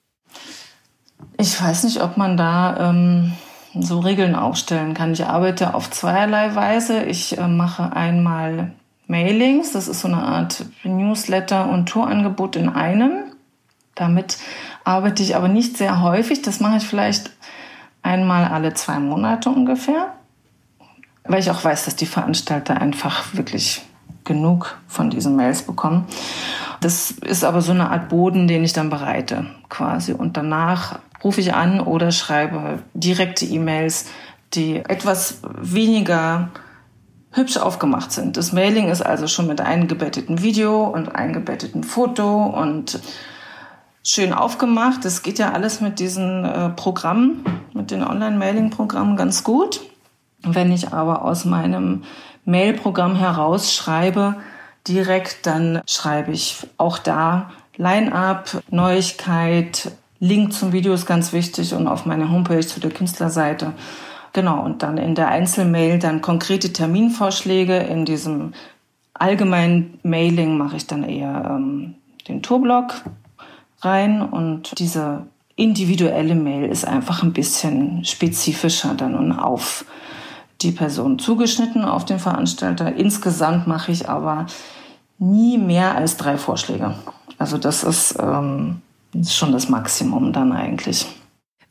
Ich 1.39 1.61
weiß 1.61 1.85
nicht, 1.85 2.03
ob 2.03 2.17
man 2.17 2.37
da 2.37 2.91
ähm, 2.91 3.33
so 3.79 4.01
Regeln 4.01 4.35
aufstellen 4.35 4.95
kann. 4.95 5.13
Ich 5.13 5.25
arbeite 5.25 5.75
auf 5.75 5.91
zweierlei 5.91 6.55
Weise. 6.55 7.05
Ich 7.05 7.39
äh, 7.39 7.49
mache 7.49 7.93
einmal 7.95 8.73
Mailings, 9.07 9.73
das 9.73 9.89
ist 9.89 10.01
so 10.01 10.09
eine 10.09 10.23
Art 10.23 10.65
Newsletter 10.83 11.69
und 11.69 11.87
Tourangebot 11.87 12.57
in 12.57 12.69
einem. 12.69 13.25
Damit 13.95 14.39
arbeite 14.85 15.23
ich 15.23 15.37
aber 15.37 15.49
nicht 15.49 15.77
sehr 15.77 16.01
häufig. 16.03 16.43
Das 16.43 16.61
mache 16.61 16.79
ich 16.79 16.85
vielleicht 16.85 17.31
einmal 18.03 18.47
alle 18.47 18.75
zwei 18.75 18.99
Monate 18.99 19.51
ungefähr 19.51 20.15
weil 21.25 21.41
ich 21.41 21.51
auch 21.51 21.65
weiß, 21.65 21.87
dass 21.87 21.97
die 21.97 22.07
Veranstalter 22.07 22.81
einfach 22.81 23.35
wirklich 23.35 23.83
genug 24.25 24.79
von 24.89 25.11
diesen 25.11 25.37
Mails 25.37 25.63
bekommen. 25.63 26.07
Das 26.81 27.11
ist 27.11 27.45
aber 27.45 27.63
so 27.63 27.73
eine 27.73 27.91
Art 27.91 28.09
Boden, 28.09 28.47
den 28.47 28.65
ich 28.65 28.73
dann 28.73 28.91
bereite 28.91 29.47
quasi. 29.69 30.13
Und 30.13 30.37
danach 30.37 30.99
rufe 31.25 31.41
ich 31.41 31.55
an 31.55 31.81
oder 31.81 32.13
schreibe 32.13 32.81
direkte 32.93 33.47
E-Mails, 33.47 34.07
die 34.53 34.77
etwas 34.77 35.41
weniger 35.59 36.51
hübsch 37.33 37.57
aufgemacht 37.57 38.13
sind. 38.13 38.37
Das 38.37 38.53
Mailing 38.53 38.89
ist 38.89 39.03
also 39.03 39.27
schon 39.27 39.49
mit 39.49 39.61
eingebetteten 39.61 40.43
Video 40.43 40.85
und 40.85 41.09
eingebetteten 41.09 41.83
Foto 41.83 42.45
und 42.45 43.01
schön 44.05 44.33
aufgemacht. 44.33 45.05
Das 45.05 45.23
geht 45.23 45.39
ja 45.39 45.53
alles 45.53 45.81
mit 45.81 45.99
diesen 45.99 46.45
äh, 46.45 46.69
Programmen, 46.71 47.45
mit 47.73 47.91
den 47.91 48.05
Online-Mailing-Programmen 48.05 49.17
ganz 49.17 49.43
gut. 49.43 49.81
Wenn 50.43 50.71
ich 50.71 50.93
aber 50.93 51.25
aus 51.25 51.45
meinem 51.45 52.05
Mailprogramm 52.45 53.17
herausschreibe, 53.17 54.37
direkt, 54.87 55.47
dann 55.47 55.81
schreibe 55.87 56.33
ich 56.33 56.67
auch 56.77 56.99
da 56.99 57.51
Line-up, 57.77 58.63
Neuigkeit, 58.71 59.91
Link 60.25 60.55
zum 60.55 60.73
Video 60.73 60.95
ist 60.95 61.05
ganz 61.05 61.35
wichtig 61.35 61.75
und 61.75 61.87
auf 61.87 62.07
meine 62.07 62.31
Homepage 62.31 62.67
zu 62.67 62.81
der 62.81 62.91
Künstlerseite. 62.91 63.75
Genau, 64.33 64.65
und 64.65 64.83
dann 64.83 64.97
in 64.97 65.15
der 65.15 65.29
Einzelmail 65.29 65.99
dann 65.99 66.23
konkrete 66.23 66.73
Terminvorschläge. 66.73 67.77
In 67.77 68.07
diesem 68.07 68.55
allgemeinen 69.13 69.99
Mailing 70.03 70.57
mache 70.57 70.77
ich 70.77 70.87
dann 70.87 71.05
eher 71.05 71.51
ähm, 71.51 71.97
den 72.27 72.43
Tourblock 72.43 73.03
rein 73.83 74.23
und 74.23 74.79
diese 74.79 75.27
individuelle 75.57 76.35
Mail 76.35 76.71
ist 76.71 76.87
einfach 76.87 77.23
ein 77.23 77.35
bisschen 77.35 78.07
spezifischer 78.07 78.95
dann 78.95 79.15
und 79.17 79.31
auf 79.31 79.85
die 80.63 80.73
Person 80.73 81.19
zugeschnitten 81.19 81.85
auf 81.85 82.07
den 82.07 82.19
Veranstalter. 82.19 82.95
Insgesamt 82.97 83.67
mache 83.67 83.93
ich 83.93 84.09
aber 84.09 84.47
nie 85.19 85.59
mehr 85.59 85.95
als 85.95 86.17
drei 86.17 86.39
Vorschläge. 86.39 86.95
Also 87.37 87.59
das 87.59 87.85
ist, 87.85 88.17
ähm, 88.19 88.81
schon 89.27 89.53
das 89.53 89.69
Maximum 89.69 90.33
dann 90.33 90.53
eigentlich. 90.53 91.07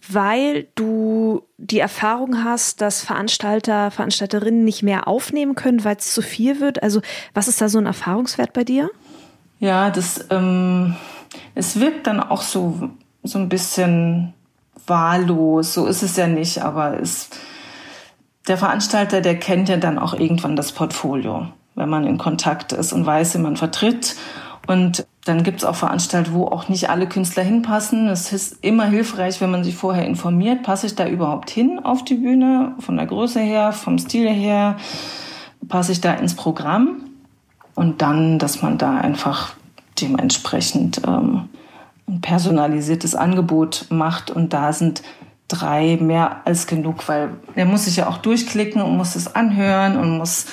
Weil 0.10 0.68
du 0.76 1.44
die 1.58 1.80
Erfahrung 1.80 2.44
hast, 2.44 2.82
dass 2.82 3.02
Veranstalter, 3.02 3.90
Veranstalterinnen 3.90 4.66
nicht 4.66 4.84
mehr 4.84 5.08
aufnehmen 5.08 5.56
können, 5.56 5.84
weil 5.86 5.96
es 5.96 6.14
zu 6.14 6.22
viel 6.22 6.60
wird. 6.60 6.84
Also 6.84 7.02
was 7.34 7.48
ist 7.48 7.62
da 7.62 7.70
so 7.70 7.78
ein 7.78 7.86
Erfahrungswert 7.86 8.52
bei 8.52 8.64
dir? 8.64 8.90
Ja, 9.60 9.90
das 9.90 10.26
ähm, 10.30 10.96
es 11.56 11.80
wirkt 11.80 12.08
dann 12.08 12.20
auch 12.20 12.42
so 12.42 12.90
so 13.24 13.40
ein 13.40 13.48
bisschen 13.48 14.34
wahllos. 14.86 15.74
So 15.74 15.86
ist 15.86 16.04
es 16.04 16.18
ja 16.18 16.28
nicht, 16.28 16.62
aber 16.62 17.00
es 17.00 17.30
der 18.48 18.58
Veranstalter, 18.58 19.22
der 19.22 19.40
kennt 19.40 19.70
ja 19.70 19.78
dann 19.78 19.98
auch 19.98 20.14
irgendwann 20.14 20.56
das 20.56 20.74
Portfolio, 20.74 21.48
wenn 21.76 21.90
man 21.90 22.06
in 22.06 22.18
Kontakt 22.18 22.74
ist 22.74 22.92
und 22.92 23.06
weiß, 23.06 23.36
wie 23.36 23.40
man 23.40 23.56
vertritt. 23.56 24.16
Und 24.68 25.06
dann 25.26 25.44
gibt 25.44 25.60
es 25.60 25.64
auch 25.64 25.76
Veranstaltungen, 25.76 26.38
wo 26.38 26.48
auch 26.48 26.68
nicht 26.68 26.90
alle 26.90 27.08
Künstler 27.08 27.44
hinpassen. 27.44 28.08
Es 28.08 28.34
ist 28.34 28.58
immer 28.62 28.86
hilfreich, 28.86 29.40
wenn 29.40 29.52
man 29.52 29.64
sich 29.64 29.76
vorher 29.76 30.06
informiert, 30.06 30.64
passe 30.64 30.88
ich 30.88 30.96
da 30.96 31.08
überhaupt 31.08 31.50
hin 31.50 31.80
auf 31.82 32.04
die 32.04 32.16
Bühne, 32.16 32.74
von 32.80 32.98
der 32.98 33.06
Größe 33.06 33.40
her, 33.40 33.72
vom 33.72 33.98
Stil 33.98 34.30
her, 34.30 34.76
passe 35.70 35.94
ich 35.94 36.02
da 36.02 36.14
ins 36.14 36.36
Programm. 36.36 37.04
Und 37.76 38.02
dann, 38.02 38.38
dass 38.38 38.62
man 38.62 38.78
da 38.78 38.98
einfach 38.98 39.56
dementsprechend 40.00 41.02
ähm, 41.08 41.50
ein 42.08 42.22
personalisiertes 42.22 43.16
Angebot 43.16 43.88
macht. 43.90 44.30
Und 44.30 44.54
da 44.54 44.74
sind 44.74 45.04
drei 45.48 45.98
mehr 46.02 46.42
als 46.46 46.68
genug, 46.68 47.08
weil 47.08 47.32
er 47.56 47.66
muss 47.66 47.86
sich 47.86 47.96
ja 47.96 48.08
auch 48.08 48.18
durchklicken 48.18 48.82
und 48.82 48.98
muss 48.98 49.16
es 49.16 49.36
anhören 49.36 49.98
und 49.98 50.18
muss 50.18 50.48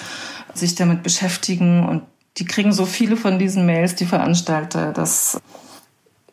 sich 0.54 0.76
damit 0.76 1.02
beschäftigen 1.02 1.86
und 1.88 2.02
die 2.40 2.46
kriegen 2.46 2.72
so 2.72 2.86
viele 2.86 3.16
von 3.16 3.38
diesen 3.38 3.66
Mails, 3.66 3.94
die 3.94 4.06
Veranstalter, 4.06 4.92
dass 4.92 5.40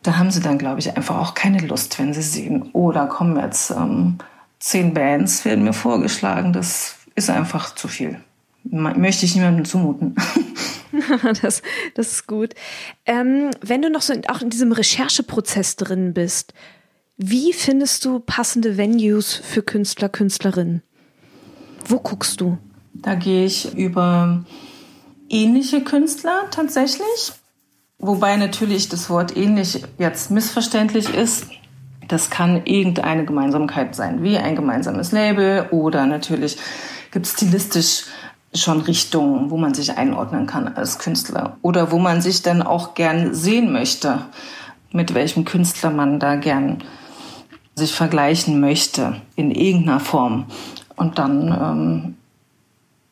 da 0.02 0.16
haben 0.16 0.30
sie 0.30 0.40
dann, 0.40 0.58
glaube 0.58 0.80
ich, 0.80 0.96
einfach 0.96 1.18
auch 1.18 1.34
keine 1.34 1.58
Lust, 1.58 1.98
wenn 1.98 2.14
sie 2.14 2.22
sehen, 2.22 2.70
oh, 2.72 2.92
da 2.92 3.06
kommen 3.06 3.36
jetzt 3.36 3.70
ähm, 3.70 4.18
zehn 4.58 4.94
Bands, 4.94 5.44
werden 5.44 5.64
mir 5.64 5.72
vorgeschlagen. 5.72 6.52
Das 6.52 6.96
ist 7.14 7.30
einfach 7.30 7.74
zu 7.74 7.88
viel. 7.88 8.18
Möchte 8.64 9.26
ich 9.26 9.34
niemandem 9.34 9.64
zumuten. 9.64 10.14
das, 11.42 11.62
das 11.94 12.12
ist 12.12 12.26
gut. 12.26 12.54
Ähm, 13.06 13.50
wenn 13.60 13.82
du 13.82 13.90
noch 13.90 14.02
so 14.02 14.12
in, 14.12 14.28
auch 14.28 14.40
in 14.40 14.50
diesem 14.50 14.72
Rechercheprozess 14.72 15.76
drin 15.76 16.14
bist, 16.14 16.54
wie 17.16 17.52
findest 17.52 18.04
du 18.04 18.20
passende 18.20 18.76
Venues 18.76 19.34
für 19.34 19.62
Künstler, 19.62 20.08
Künstlerinnen? 20.08 20.82
Wo 21.86 21.98
guckst 21.98 22.40
du? 22.40 22.58
Da 22.94 23.14
gehe 23.14 23.44
ich 23.44 23.74
über 23.76 24.44
ähnliche 25.28 25.82
Künstler 25.82 26.44
tatsächlich. 26.50 27.32
Wobei 27.98 28.36
natürlich 28.36 28.88
das 28.88 29.10
Wort 29.10 29.36
ähnlich 29.36 29.82
jetzt 29.98 30.30
missverständlich 30.30 31.12
ist. 31.12 31.46
Das 32.06 32.30
kann 32.30 32.64
irgendeine 32.64 33.24
Gemeinsamkeit 33.24 33.94
sein, 33.94 34.22
wie 34.22 34.38
ein 34.38 34.56
gemeinsames 34.56 35.12
Label 35.12 35.66
oder 35.70 36.06
natürlich 36.06 36.56
gibt 37.10 37.26
es 37.26 37.32
stilistisch 37.32 38.04
schon 38.54 38.80
Richtungen, 38.80 39.50
wo 39.50 39.56
man 39.56 39.74
sich 39.74 39.96
einordnen 39.96 40.46
kann 40.46 40.68
als 40.68 40.98
Künstler 40.98 41.58
oder 41.62 41.92
wo 41.92 41.98
man 41.98 42.22
sich 42.22 42.42
dann 42.42 42.62
auch 42.62 42.94
gern 42.94 43.34
sehen 43.34 43.72
möchte, 43.72 44.20
mit 44.90 45.14
welchem 45.14 45.44
Künstler 45.44 45.90
man 45.90 46.18
da 46.18 46.36
gern 46.36 46.82
sich 47.74 47.92
vergleichen 47.92 48.60
möchte 48.60 49.20
in 49.36 49.50
irgendeiner 49.50 50.00
Form. 50.00 50.46
Und 50.96 51.18
dann 51.18 51.48
ähm, 51.52 52.16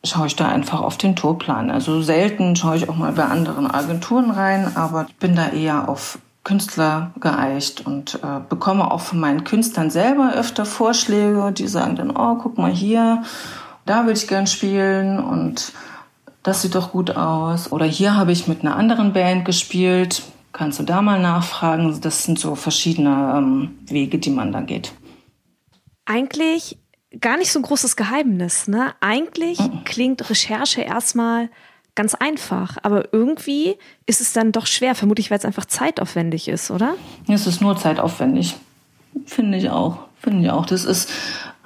schaue 0.07 0.27
ich 0.27 0.35
da 0.35 0.47
einfach 0.47 0.81
auf 0.81 0.97
den 0.97 1.15
Tourplan. 1.15 1.69
Also 1.69 2.01
selten 2.01 2.55
schaue 2.55 2.77
ich 2.77 2.89
auch 2.89 2.95
mal 2.95 3.11
bei 3.11 3.25
anderen 3.25 3.69
Agenturen 3.69 4.31
rein, 4.31 4.75
aber 4.75 5.05
ich 5.07 5.15
bin 5.17 5.35
da 5.35 5.49
eher 5.49 5.89
auf 5.89 6.19
Künstler 6.43 7.11
geeicht 7.19 7.85
und 7.85 8.15
äh, 8.23 8.39
bekomme 8.47 8.89
auch 8.89 9.01
von 9.01 9.19
meinen 9.19 9.43
Künstlern 9.43 9.89
selber 9.89 10.33
öfter 10.33 10.65
Vorschläge, 10.65 11.51
die 11.51 11.67
sagen 11.67 11.97
dann, 11.97 12.15
oh, 12.15 12.35
guck 12.35 12.57
mal 12.57 12.71
hier, 12.71 13.23
da 13.85 14.05
würde 14.05 14.17
ich 14.17 14.27
gern 14.27 14.47
spielen 14.47 15.19
und 15.19 15.73
das 16.43 16.61
sieht 16.61 16.75
doch 16.75 16.93
gut 16.93 17.17
aus. 17.17 17.71
Oder 17.73 17.85
hier 17.85 18.15
habe 18.15 18.31
ich 18.31 18.47
mit 18.47 18.61
einer 18.61 18.77
anderen 18.77 19.11
Band 19.11 19.43
gespielt, 19.43 20.23
kannst 20.53 20.79
du 20.79 20.83
da 20.83 21.01
mal 21.01 21.19
nachfragen. 21.19 21.99
Das 21.99 22.23
sind 22.23 22.39
so 22.39 22.55
verschiedene 22.55 23.33
ähm, 23.37 23.79
Wege, 23.85 24.17
die 24.17 24.29
man 24.29 24.53
da 24.53 24.61
geht. 24.61 24.93
Eigentlich 26.05 26.77
gar 27.19 27.37
nicht 27.37 27.51
so 27.51 27.59
ein 27.59 27.63
großes 27.63 27.95
Geheimnis. 27.95 28.67
Ne? 28.67 28.93
Eigentlich 28.99 29.59
mhm. 29.59 29.83
klingt 29.85 30.29
Recherche 30.29 30.81
erstmal 30.81 31.49
ganz 31.95 32.13
einfach, 32.13 32.77
aber 32.83 33.11
irgendwie 33.11 33.75
ist 34.05 34.21
es 34.21 34.31
dann 34.31 34.51
doch 34.51 34.67
schwer, 34.67 34.93
vermutlich 34.93 35.31
weil 35.31 35.39
es 35.39 35.45
einfach 35.45 35.65
zeitaufwendig 35.65 36.47
ist, 36.47 36.69
oder? 36.69 36.93
Es 37.27 37.47
ist 37.47 37.59
nur 37.59 37.75
zeitaufwendig, 37.75 38.55
finde 39.25 39.57
ich 39.57 39.69
auch. 39.69 39.99
Finde 40.19 40.43
ich 40.43 40.51
auch. 40.51 40.65
Das 40.65 40.83
ist 40.83 41.09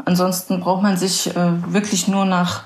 Ansonsten 0.05 0.59
braucht 0.59 0.83
man 0.83 0.97
sich 0.97 1.35
äh, 1.35 1.73
wirklich 1.73 2.07
nur 2.07 2.25
nach 2.25 2.63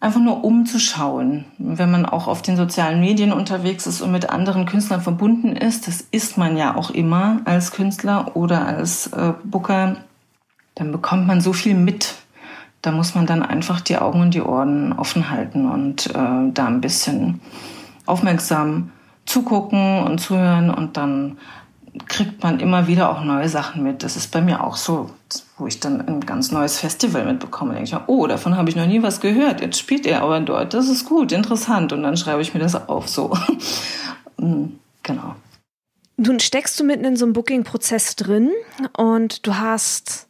einfach 0.00 0.20
nur 0.20 0.44
umzuschauen. 0.44 1.44
Wenn 1.58 1.90
man 1.90 2.06
auch 2.06 2.28
auf 2.28 2.42
den 2.42 2.56
sozialen 2.56 3.00
Medien 3.00 3.32
unterwegs 3.32 3.86
ist 3.86 4.00
und 4.00 4.12
mit 4.12 4.30
anderen 4.30 4.64
Künstlern 4.64 5.00
verbunden 5.00 5.56
ist, 5.56 5.88
das 5.88 6.02
ist 6.12 6.38
man 6.38 6.56
ja 6.56 6.76
auch 6.76 6.90
immer 6.90 7.40
als 7.44 7.72
Künstler 7.72 8.36
oder 8.36 8.64
als 8.66 9.08
äh, 9.08 9.32
Booker, 9.42 9.96
dann 10.78 10.92
bekommt 10.92 11.26
man 11.26 11.40
so 11.40 11.52
viel 11.52 11.74
mit. 11.74 12.14
Da 12.82 12.92
muss 12.92 13.16
man 13.16 13.26
dann 13.26 13.42
einfach 13.42 13.80
die 13.80 13.98
Augen 13.98 14.20
und 14.20 14.34
die 14.34 14.40
Ohren 14.40 14.92
offen 14.92 15.30
halten 15.30 15.68
und 15.68 16.06
äh, 16.06 16.52
da 16.54 16.66
ein 16.66 16.80
bisschen 16.80 17.40
aufmerksam 18.06 18.92
zugucken 19.26 20.04
und 20.04 20.20
zuhören 20.20 20.70
und 20.70 20.96
dann 20.96 21.36
kriegt 22.06 22.44
man 22.44 22.60
immer 22.60 22.86
wieder 22.86 23.10
auch 23.10 23.24
neue 23.24 23.48
Sachen 23.48 23.82
mit. 23.82 24.04
Das 24.04 24.16
ist 24.16 24.30
bei 24.30 24.40
mir 24.40 24.62
auch 24.62 24.76
so, 24.76 25.10
wo 25.56 25.66
ich 25.66 25.80
dann 25.80 26.06
ein 26.06 26.20
ganz 26.20 26.52
neues 26.52 26.78
Festival 26.78 27.24
mitbekomme. 27.24 27.74
denke 27.74 27.90
ich 27.90 27.96
oh, 28.06 28.28
davon 28.28 28.56
habe 28.56 28.70
ich 28.70 28.76
noch 28.76 28.86
nie 28.86 29.02
was 29.02 29.20
gehört. 29.20 29.60
Jetzt 29.60 29.78
spielt 29.78 30.06
er 30.06 30.22
aber 30.22 30.38
dort. 30.40 30.72
Das 30.74 30.88
ist 30.88 31.04
gut, 31.04 31.32
interessant. 31.32 31.92
Und 31.92 32.04
dann 32.04 32.16
schreibe 32.16 32.40
ich 32.40 32.54
mir 32.54 32.60
das 32.60 32.88
auf 32.88 33.08
so. 33.08 33.36
Mm, 34.40 34.78
genau. 35.02 35.34
Nun 36.16 36.38
steckst 36.38 36.78
du 36.78 36.84
mitten 36.84 37.04
in 37.04 37.16
so 37.16 37.24
einem 37.24 37.32
Booking-Prozess 37.32 38.14
drin 38.14 38.52
und 38.96 39.44
du 39.48 39.56
hast 39.56 40.27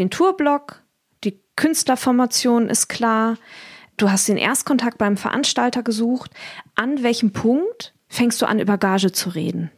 den 0.00 0.10
Tourblock, 0.10 0.82
die 1.22 1.40
Künstlerformation 1.54 2.68
ist 2.68 2.88
klar, 2.88 3.36
du 3.96 4.10
hast 4.10 4.28
den 4.28 4.36
Erstkontakt 4.36 4.98
beim 4.98 5.16
Veranstalter 5.16 5.82
gesucht. 5.82 6.32
An 6.74 7.02
welchem 7.02 7.32
Punkt 7.32 7.94
fängst 8.08 8.42
du 8.42 8.46
an, 8.46 8.58
über 8.58 8.78
Gage 8.78 9.12
zu 9.12 9.28
reden? 9.30 9.70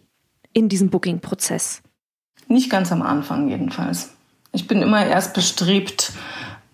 in 0.52 0.68
diesem 0.68 0.90
Booking-Prozess? 0.90 1.82
Nicht 2.48 2.70
ganz 2.70 2.92
am 2.92 3.02
Anfang 3.02 3.48
jedenfalls. 3.48 4.10
Ich 4.52 4.68
bin 4.68 4.82
immer 4.82 5.04
erst 5.04 5.34
bestrebt, 5.34 6.12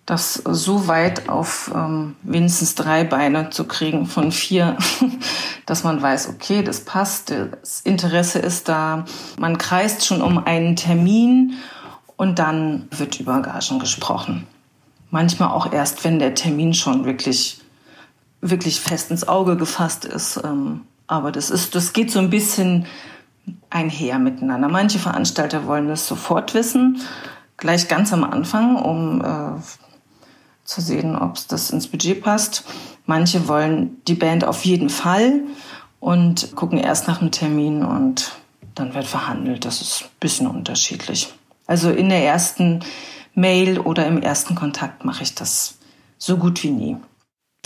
das 0.05 0.35
so 0.35 0.89
weit 0.89 1.29
auf 1.29 1.71
ähm, 1.75 2.17
wenigstens 2.23 2.75
drei 2.75 3.05
Beine 3.05 3.51
zu 3.51 3.65
kriegen 3.65 4.07
von 4.07 4.33
vier, 4.33 4.77
dass 5.67 5.85
man 5.85 6.01
weiß, 6.01 6.31
okay, 6.31 6.63
das 6.63 6.81
passt, 6.81 7.31
das 7.31 7.83
Interesse 7.83 8.39
ist 8.39 8.69
da, 8.69 9.05
man 9.39 9.59
kreist 9.59 10.07
schon 10.07 10.23
um 10.23 10.39
einen 10.39 10.77
Termin 10.77 11.55
und 12.19 12.39
dann 12.39 12.89
wird 12.91 13.19
über 13.21 13.41
Gagen 13.41 13.79
gesprochen. 13.79 14.47
Manchmal 15.11 15.51
auch 15.51 15.73
erst, 15.73 16.05
wenn 16.05 16.19
der 16.19 16.35
Termin 16.35 16.75
schon 16.75 17.07
wirklich, 17.07 17.61
wirklich 18.43 18.81
fest 18.81 19.11
ins 19.11 19.27
Auge 19.27 19.57
gefasst 19.57 20.05
ist. 20.05 20.39
Ähm, 20.45 20.83
aber 21.07 21.33
das 21.33 21.49
ist, 21.49 21.75
das 21.75 21.95
geht 21.95 22.11
so 22.11 22.19
ein 22.19 22.29
bisschen 22.29 22.85
einher 23.71 24.19
miteinander. 24.19 24.69
Manche 24.69 24.99
Veranstalter 24.99 25.67
wollen 25.67 25.89
das 25.89 26.07
sofort 26.07 26.53
wissen, 26.53 27.01
gleich 27.57 27.89
ganz 27.89 28.13
am 28.13 28.25
Anfang, 28.25 28.77
um 28.77 29.25
äh, 29.25 29.61
zu 30.65 30.83
sehen, 30.83 31.17
ob 31.17 31.39
das 31.49 31.71
ins 31.71 31.87
Budget 31.87 32.23
passt. 32.23 32.65
Manche 33.07 33.49
wollen 33.49 34.03
die 34.07 34.15
Band 34.15 34.45
auf 34.45 34.65
jeden 34.65 34.91
Fall 34.91 35.41
und 36.01 36.55
gucken 36.57 36.79
erst 36.79 37.07
nach 37.07 37.19
dem 37.19 37.31
Termin 37.31 37.85
und 37.85 38.33
dann 38.75 38.93
wird 38.93 39.07
verhandelt. 39.07 39.65
Das 39.65 39.81
ist 39.81 40.03
ein 40.03 40.11
bisschen 40.21 40.47
unterschiedlich. 40.49 41.33
Also 41.69 41.91
in 41.91 42.09
der 42.09 42.25
ersten 42.25 42.81
Mail 43.35 43.79
oder 43.79 44.07
im 44.07 44.21
ersten 44.21 44.57
Kontakt 44.57 45.05
mache 45.05 45.23
ich 45.23 45.37
das 45.37 45.79
so 46.17 46.37
gut 46.39 46.63
wie 46.65 46.71
nie. 46.71 46.97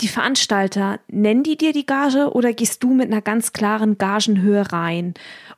Die 0.03 0.09
Veranstalter, 0.09 0.99
nennen 1.07 1.43
die 1.43 1.55
dir 1.55 1.71
die 1.71 1.85
Gage 1.85 2.33
oder 2.33 2.51
gehst 2.51 2.83
du 2.83 2.93
mit 2.93 3.09
einer 3.09 3.21
ganz 3.21 3.53
klaren 3.53 3.97
Gagenhöhe 3.97 4.69
rein? 4.73 5.13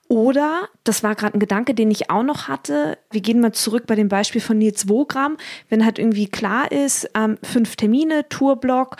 Oder, 0.07 0.69
das 0.83 1.01
war 1.01 1.15
gerade 1.15 1.35
ein 1.35 1.39
Gedanke, 1.39 1.73
den 1.73 1.89
ich 1.89 2.11
auch 2.11 2.21
noch 2.21 2.47
hatte, 2.47 2.99
wir 3.09 3.21
gehen 3.21 3.39
mal 3.39 3.53
zurück 3.53 3.85
bei 3.87 3.95
dem 3.95 4.07
Beispiel 4.07 4.41
von 4.41 4.59
Nils 4.59 4.87
Wogram, 4.87 5.37
wenn 5.69 5.83
halt 5.83 5.97
irgendwie 5.97 6.27
klar 6.27 6.71
ist, 6.71 7.09
ähm, 7.15 7.39
fünf 7.41 7.75
Termine, 7.75 8.29
Tourblock, 8.29 8.97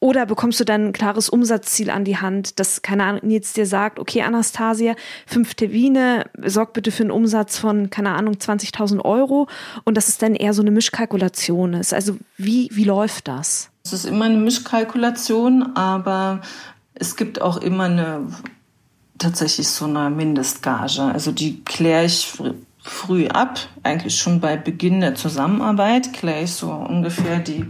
oder 0.00 0.26
bekommst 0.26 0.58
du 0.58 0.64
dann 0.64 0.86
ein 0.86 0.92
klares 0.92 1.28
Umsatzziel 1.28 1.90
an 1.90 2.04
die 2.04 2.16
Hand, 2.16 2.58
dass, 2.58 2.82
keine 2.82 3.04
Ahnung, 3.04 3.20
Nils 3.22 3.52
dir 3.52 3.66
sagt, 3.66 4.00
okay, 4.00 4.22
Anastasia, 4.22 4.96
fünf 5.26 5.54
Termine, 5.54 6.24
sorg 6.44 6.72
bitte 6.72 6.90
für 6.90 7.04
einen 7.04 7.12
Umsatz 7.12 7.56
von, 7.56 7.88
keine 7.90 8.10
Ahnung, 8.16 8.34
20.000 8.34 9.04
Euro 9.04 9.46
und 9.84 9.96
dass 9.96 10.08
es 10.08 10.18
dann 10.18 10.34
eher 10.34 10.54
so 10.54 10.62
eine 10.62 10.72
Mischkalkulation 10.72 11.74
ist. 11.74 11.94
Also 11.94 12.16
wie, 12.36 12.68
wie 12.72 12.84
läuft 12.84 13.28
das? 13.28 13.70
Es 13.88 13.94
ist 13.94 14.04
immer 14.04 14.26
eine 14.26 14.36
Mischkalkulation, 14.36 15.74
aber 15.74 16.42
es 16.92 17.16
gibt 17.16 17.40
auch 17.40 17.56
immer 17.56 17.84
eine 17.84 18.26
tatsächlich 19.16 19.66
so 19.66 19.86
eine 19.86 20.10
Mindestgage. 20.10 21.00
Also 21.00 21.32
die 21.32 21.64
kläre 21.64 22.04
ich 22.04 22.30
früh 22.82 23.28
ab, 23.28 23.60
eigentlich 23.84 24.18
schon 24.18 24.40
bei 24.40 24.58
Beginn 24.58 25.00
der 25.00 25.14
Zusammenarbeit, 25.14 26.12
kläre 26.12 26.42
ich 26.42 26.52
so 26.52 26.70
ungefähr 26.70 27.38
die 27.38 27.64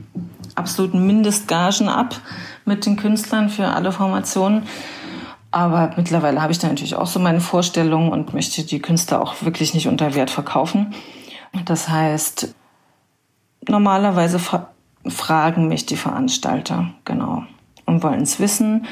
absoluten 0.56 1.06
Mindestgagen 1.06 1.88
ab 1.88 2.20
mit 2.64 2.84
den 2.84 2.96
Künstlern 2.96 3.48
für 3.48 3.68
alle 3.68 3.92
Formationen. 3.92 4.64
Aber 5.52 5.92
mittlerweile 5.96 6.42
habe 6.42 6.50
ich 6.50 6.58
da 6.58 6.66
natürlich 6.66 6.96
auch 6.96 7.06
so 7.06 7.20
meine 7.20 7.40
Vorstellungen 7.40 8.10
und 8.10 8.34
möchte 8.34 8.64
die 8.64 8.80
Künstler 8.80 9.22
auch 9.22 9.40
wirklich 9.42 9.72
nicht 9.72 9.86
unter 9.86 10.16
Wert 10.16 10.30
verkaufen. 10.30 10.94
Das 11.64 11.88
heißt, 11.88 12.56
normalerweise 13.68 14.40
fragen 15.10 15.68
mich 15.68 15.86
die 15.86 15.96
Veranstalter, 15.96 16.90
genau, 17.04 17.44
und 17.84 18.02
wollen 18.02 18.22
es 18.22 18.40
wissen. 18.40 18.86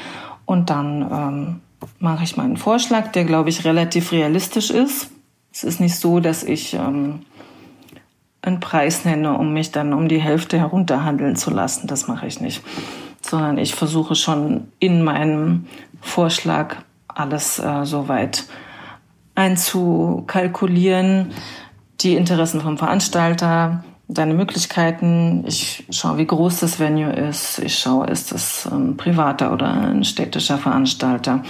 Und 0.45 0.69
dann 0.69 1.01
ähm, 1.11 1.61
mache 1.99 2.23
ich 2.23 2.37
mal 2.37 2.43
einen 2.43 2.57
Vorschlag, 2.57 3.11
der, 3.11 3.25
glaube 3.25 3.49
ich, 3.49 3.65
relativ 3.65 4.11
realistisch 4.11 4.69
ist. 4.69 5.11
Es 5.51 5.63
ist 5.63 5.79
nicht 5.79 5.95
so, 5.95 6.19
dass 6.19 6.43
ich 6.43 6.73
ähm, 6.73 7.21
einen 8.41 8.59
Preis 8.59 9.05
nenne, 9.05 9.37
um 9.37 9.53
mich 9.53 9.71
dann 9.71 9.93
um 9.93 10.07
die 10.07 10.21
Hälfte 10.21 10.57
herunterhandeln 10.57 11.35
zu 11.35 11.51
lassen. 11.51 11.87
Das 11.87 12.07
mache 12.07 12.27
ich 12.27 12.39
nicht. 12.39 12.63
Sondern 13.21 13.57
ich 13.57 13.75
versuche 13.75 14.15
schon 14.15 14.67
in 14.79 15.03
meinem 15.03 15.65
Vorschlag 16.01 16.77
alles 17.07 17.59
äh, 17.59 17.83
soweit 17.83 18.45
einzukalkulieren, 19.35 21.31
die 22.01 22.15
Interessen 22.15 22.61
vom 22.61 22.77
Veranstalter, 22.77 23.83
deine 24.07 24.33
Möglichkeiten. 24.33 25.43
Ich 25.47 25.85
schaue, 25.89 26.17
wie 26.17 26.27
groß 26.27 26.59
das 26.59 26.79
Venue 26.79 27.11
ist. 27.11 27.59
Ich 27.59 27.77
schaue, 27.77 28.07
ist 28.07 28.31
das 28.31 28.65
ein 28.65 28.97
privater 28.97 29.51
oder 29.51 29.71
ein 29.71 30.03
städtischer 30.03 30.57
Veranstalter. 30.57 31.43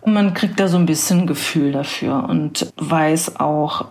Und 0.00 0.12
man 0.12 0.34
kriegt 0.34 0.60
da 0.60 0.68
so 0.68 0.76
ein 0.76 0.86
bisschen 0.86 1.26
Gefühl 1.26 1.72
dafür 1.72 2.28
und 2.28 2.72
weiß 2.76 3.40
auch, 3.40 3.86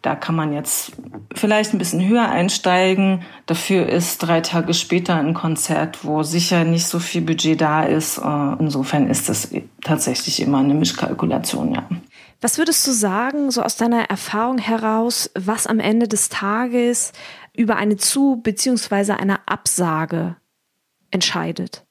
da 0.00 0.14
kann 0.14 0.36
man 0.36 0.52
jetzt 0.52 0.92
vielleicht 1.34 1.74
ein 1.74 1.78
bisschen 1.78 2.08
höher 2.08 2.30
einsteigen. 2.30 3.22
Dafür 3.46 3.88
ist 3.88 4.18
drei 4.18 4.40
Tage 4.40 4.72
später 4.72 5.16
ein 5.16 5.34
Konzert, 5.34 6.04
wo 6.04 6.22
sicher 6.22 6.62
nicht 6.62 6.86
so 6.86 7.00
viel 7.00 7.22
Budget 7.22 7.60
da 7.60 7.82
ist. 7.82 8.18
Insofern 8.60 9.10
ist 9.10 9.28
das 9.28 9.50
tatsächlich 9.82 10.40
immer 10.40 10.58
eine 10.58 10.74
Mischkalkulation, 10.74 11.74
ja. 11.74 11.82
Was 12.40 12.58
würdest 12.58 12.86
du 12.86 12.92
sagen, 12.92 13.50
so 13.50 13.62
aus 13.62 13.76
deiner 13.76 14.10
Erfahrung 14.10 14.58
heraus, 14.58 15.30
was 15.34 15.66
am 15.66 15.80
Ende 15.80 16.06
des 16.06 16.28
Tages 16.28 17.12
über 17.56 17.76
eine 17.76 17.96
Zu- 17.96 18.36
bzw. 18.36 19.12
eine 19.12 19.46
Absage 19.48 20.36
entscheidet? 21.10 21.84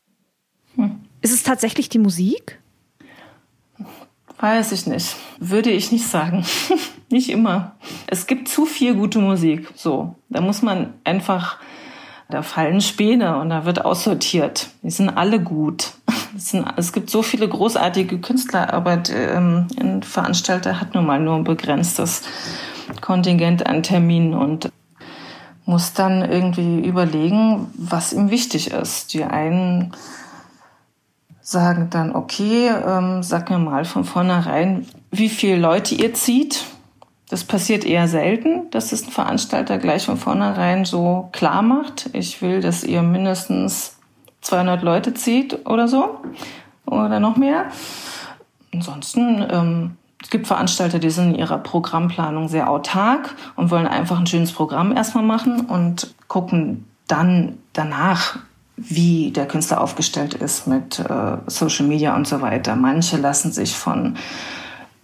Hm. 0.75 1.01
Ist 1.21 1.33
es 1.33 1.43
tatsächlich 1.43 1.89
die 1.89 1.99
Musik? 1.99 2.61
Weiß 4.39 4.71
ich 4.71 4.85
nicht. 4.85 5.15
Würde 5.39 5.71
ich 5.71 5.91
nicht 5.91 6.07
sagen. 6.07 6.45
nicht 7.09 7.29
immer. 7.29 7.75
Es 8.05 8.27
gibt 8.27 8.47
zu 8.47 8.65
viel 8.65 8.93
gute 8.95 9.19
Musik. 9.19 9.67
So. 9.75 10.15
Da 10.29 10.41
muss 10.41 10.61
man 10.61 10.93
einfach, 11.03 11.59
da 12.29 12.41
fallen 12.41 12.81
Späne 12.81 13.37
und 13.39 13.49
da 13.49 13.65
wird 13.65 13.85
aussortiert. 13.85 14.67
Die 14.83 14.89
sind 14.89 15.09
alle 15.09 15.41
gut. 15.41 15.91
Es, 16.35 16.49
sind, 16.49 16.65
es 16.75 16.91
gibt 16.91 17.09
so 17.09 17.21
viele 17.21 17.47
großartige 17.47 18.19
Künstler, 18.19 18.73
aber 18.73 19.01
ähm, 19.09 19.67
ein 19.79 20.03
Veranstalter 20.03 20.81
hat 20.81 20.93
nun 20.93 21.05
mal 21.05 21.19
nur 21.19 21.35
ein 21.35 21.45
begrenztes 21.45 22.23
Kontingent 23.01 23.65
an 23.65 23.81
Terminen 23.81 24.33
und 24.33 24.69
muss 25.65 25.93
dann 25.93 26.23
irgendwie 26.23 26.79
überlegen, 26.79 27.67
was 27.77 28.13
ihm 28.13 28.29
wichtig 28.29 28.71
ist. 28.71 29.13
Die 29.13 29.23
einen 29.23 29.93
sagen 31.41 31.89
dann, 31.89 32.13
okay, 32.15 32.69
ähm, 32.69 33.23
sag 33.23 33.49
mir 33.49 33.57
mal 33.57 33.85
von 33.85 34.03
vornherein, 34.03 34.85
wie 35.11 35.29
viele 35.29 35.57
Leute 35.57 35.95
ihr 35.95 36.13
zieht. 36.13 36.65
Das 37.29 37.43
passiert 37.43 37.85
eher 37.85 38.07
selten, 38.07 38.69
dass 38.71 38.91
es 38.93 39.05
ein 39.05 39.11
Veranstalter 39.11 39.77
gleich 39.77 40.05
von 40.05 40.17
vornherein 40.17 40.85
so 40.85 41.29
klar 41.33 41.61
macht. 41.61 42.09
Ich 42.13 42.41
will, 42.41 42.61
dass 42.61 42.83
ihr 42.83 43.01
mindestens 43.01 43.97
200 44.41 44.81
Leute 44.81 45.13
zieht 45.13 45.65
oder 45.65 45.87
so 45.87 46.19
oder 46.85 47.19
noch 47.19 47.35
mehr. 47.35 47.65
Ansonsten 48.73 49.45
ähm, 49.49 49.97
es 50.23 50.29
gibt 50.29 50.47
Veranstalter, 50.47 50.99
die 50.99 51.09
sind 51.09 51.33
in 51.33 51.39
ihrer 51.39 51.57
Programmplanung 51.57 52.47
sehr 52.47 52.69
autark 52.69 53.35
und 53.55 53.71
wollen 53.71 53.87
einfach 53.87 54.19
ein 54.19 54.27
schönes 54.27 54.51
Programm 54.51 54.95
erstmal 54.95 55.23
machen 55.23 55.61
und 55.61 56.13
gucken 56.27 56.85
dann 57.07 57.59
danach, 57.73 58.39
wie 58.75 59.31
der 59.31 59.47
Künstler 59.47 59.81
aufgestellt 59.81 60.33
ist 60.33 60.67
mit 60.67 60.99
äh, 60.99 61.37
Social 61.47 61.85
Media 61.87 62.15
und 62.15 62.27
so 62.27 62.41
weiter. 62.41 62.75
Manche 62.75 63.17
lassen 63.17 63.51
sich 63.51 63.75
von 63.75 64.17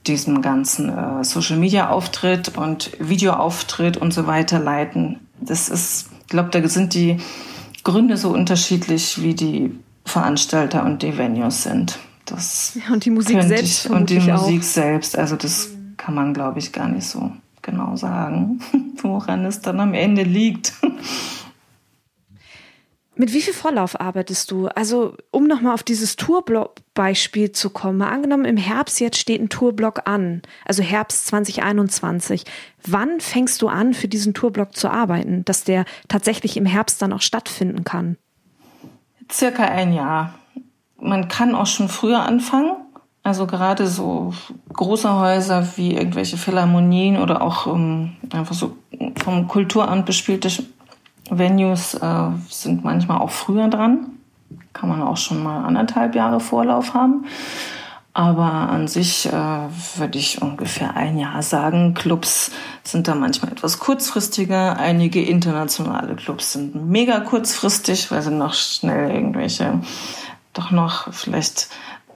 diesem 0.08 0.42
ganzen 0.42 0.90
äh, 0.90 1.24
Social 1.24 1.58
Media 1.58 1.90
Auftritt 1.90 2.58
und 2.58 2.92
Videoauftritt 3.00 3.98
und 3.98 4.14
so 4.14 4.28
weiter 4.28 4.60
leiten. 4.60 5.20
Das 5.40 5.70
ist, 5.70 6.10
ich 6.22 6.28
glaube, 6.28 6.50
da 6.50 6.68
sind 6.68 6.94
die 6.94 7.18
Gründe 7.84 8.18
so 8.18 8.30
unterschiedlich, 8.30 9.22
wie 9.22 9.34
die 9.34 9.72
Veranstalter 10.06 10.86
und 10.86 11.02
die 11.02 11.18
Venues 11.18 11.64
sind. 11.64 12.00
Das 12.26 12.76
ja, 12.76 12.94
und 12.94 13.06
die 13.06 13.10
Musik 13.10 13.42
selbst. 13.44 13.86
Ich, 13.86 13.92
und 13.92 14.10
die 14.10 14.20
Musik 14.20 14.62
auch. 14.62 14.64
selbst. 14.64 15.18
Also 15.18 15.36
das 15.36 15.70
kann 15.98 16.16
man, 16.16 16.34
glaube 16.34 16.60
ich, 16.60 16.72
gar 16.72 16.88
nicht 16.88 17.06
so 17.06 17.32
genau 17.62 17.96
sagen, 17.96 18.60
woran 19.02 19.46
es 19.46 19.62
dann 19.62 19.80
am 19.80 19.94
Ende 19.94 20.24
liegt. 20.24 20.74
Mit 23.16 23.32
wie 23.34 23.42
viel 23.42 23.54
Vorlauf 23.54 24.00
arbeitest 24.00 24.50
du? 24.50 24.68
Also, 24.68 25.16
um 25.30 25.46
nochmal 25.46 25.74
auf 25.74 25.84
dieses 25.84 26.16
Tourblock-Beispiel 26.16 27.52
zu 27.52 27.70
kommen. 27.70 28.00
Mal 28.00 28.10
angenommen, 28.10 28.46
im 28.46 28.58
Herbst 28.58 29.00
jetzt 29.00 29.18
steht 29.18 29.40
ein 29.40 29.50
Tourblock 29.50 30.08
an, 30.08 30.42
also 30.66 30.82
Herbst 30.82 31.28
2021. 31.28 32.44
Wann 32.86 33.20
fängst 33.20 33.62
du 33.62 33.68
an, 33.68 33.94
für 33.94 34.08
diesen 34.08 34.34
Tourblock 34.34 34.76
zu 34.76 34.90
arbeiten, 34.90 35.46
dass 35.46 35.64
der 35.64 35.86
tatsächlich 36.08 36.58
im 36.58 36.66
Herbst 36.66 37.02
dann 37.02 37.14
auch 37.14 37.22
stattfinden 37.22 37.84
kann? 37.84 38.18
Circa 39.32 39.64
ein 39.64 39.94
Jahr 39.94 40.34
man 41.04 41.28
kann 41.28 41.54
auch 41.54 41.68
schon 41.68 41.90
früher 41.90 42.24
anfangen. 42.24 42.72
Also 43.24 43.48
gerade 43.48 43.88
so 43.88 44.34
große 44.74 45.14
Häuser 45.14 45.78
wie 45.78 45.94
irgendwelche 45.94 46.38
Philharmonien 46.38 47.18
oder 47.18 47.42
auch 47.42 47.68
ähm, 47.68 48.14
einfach 48.32 48.56
so 48.56 48.76
vom 49.24 49.48
Kulturamt 49.48 50.06
bespielte 50.06 50.50
Venues 51.30 51.94
äh, 51.96 52.30
sind 52.50 52.84
manchmal 52.84 53.20
auch 53.20 53.32
früher 53.32 53.68
dran. 53.68 54.08
Kann 54.74 54.90
man 54.90 55.02
auch 55.02 55.18
schon 55.18 55.42
mal 55.44 55.66
anderthalb 55.66 56.16
Jahre 56.16 56.40
Vorlauf 56.40 56.94
haben. 56.94 57.26
Aber 58.16 58.44
an 58.44 58.88
sich 58.88 59.26
äh, 59.26 59.32
würde 59.32 60.20
ich 60.20 60.40
ungefähr 60.42 60.96
ein 60.96 61.18
Jahr 61.18 61.42
sagen. 61.42 61.96
Clubs 61.96 62.52
sind 62.84 63.08
da 63.08 63.16
manchmal 63.16 63.52
etwas 63.52 63.80
kurzfristiger. 63.80 64.78
Einige 64.78 65.24
internationale 65.24 66.16
Clubs 66.16 66.54
sind 66.54 66.76
mega 66.76 67.22
kurzfristig, 67.22 68.12
weil 68.12 68.22
sie 68.22 68.30
noch 68.30 68.54
schnell 68.54 69.10
irgendwelche 69.10 69.80
doch 70.54 70.70
noch 70.70 71.12
vielleicht 71.12 71.70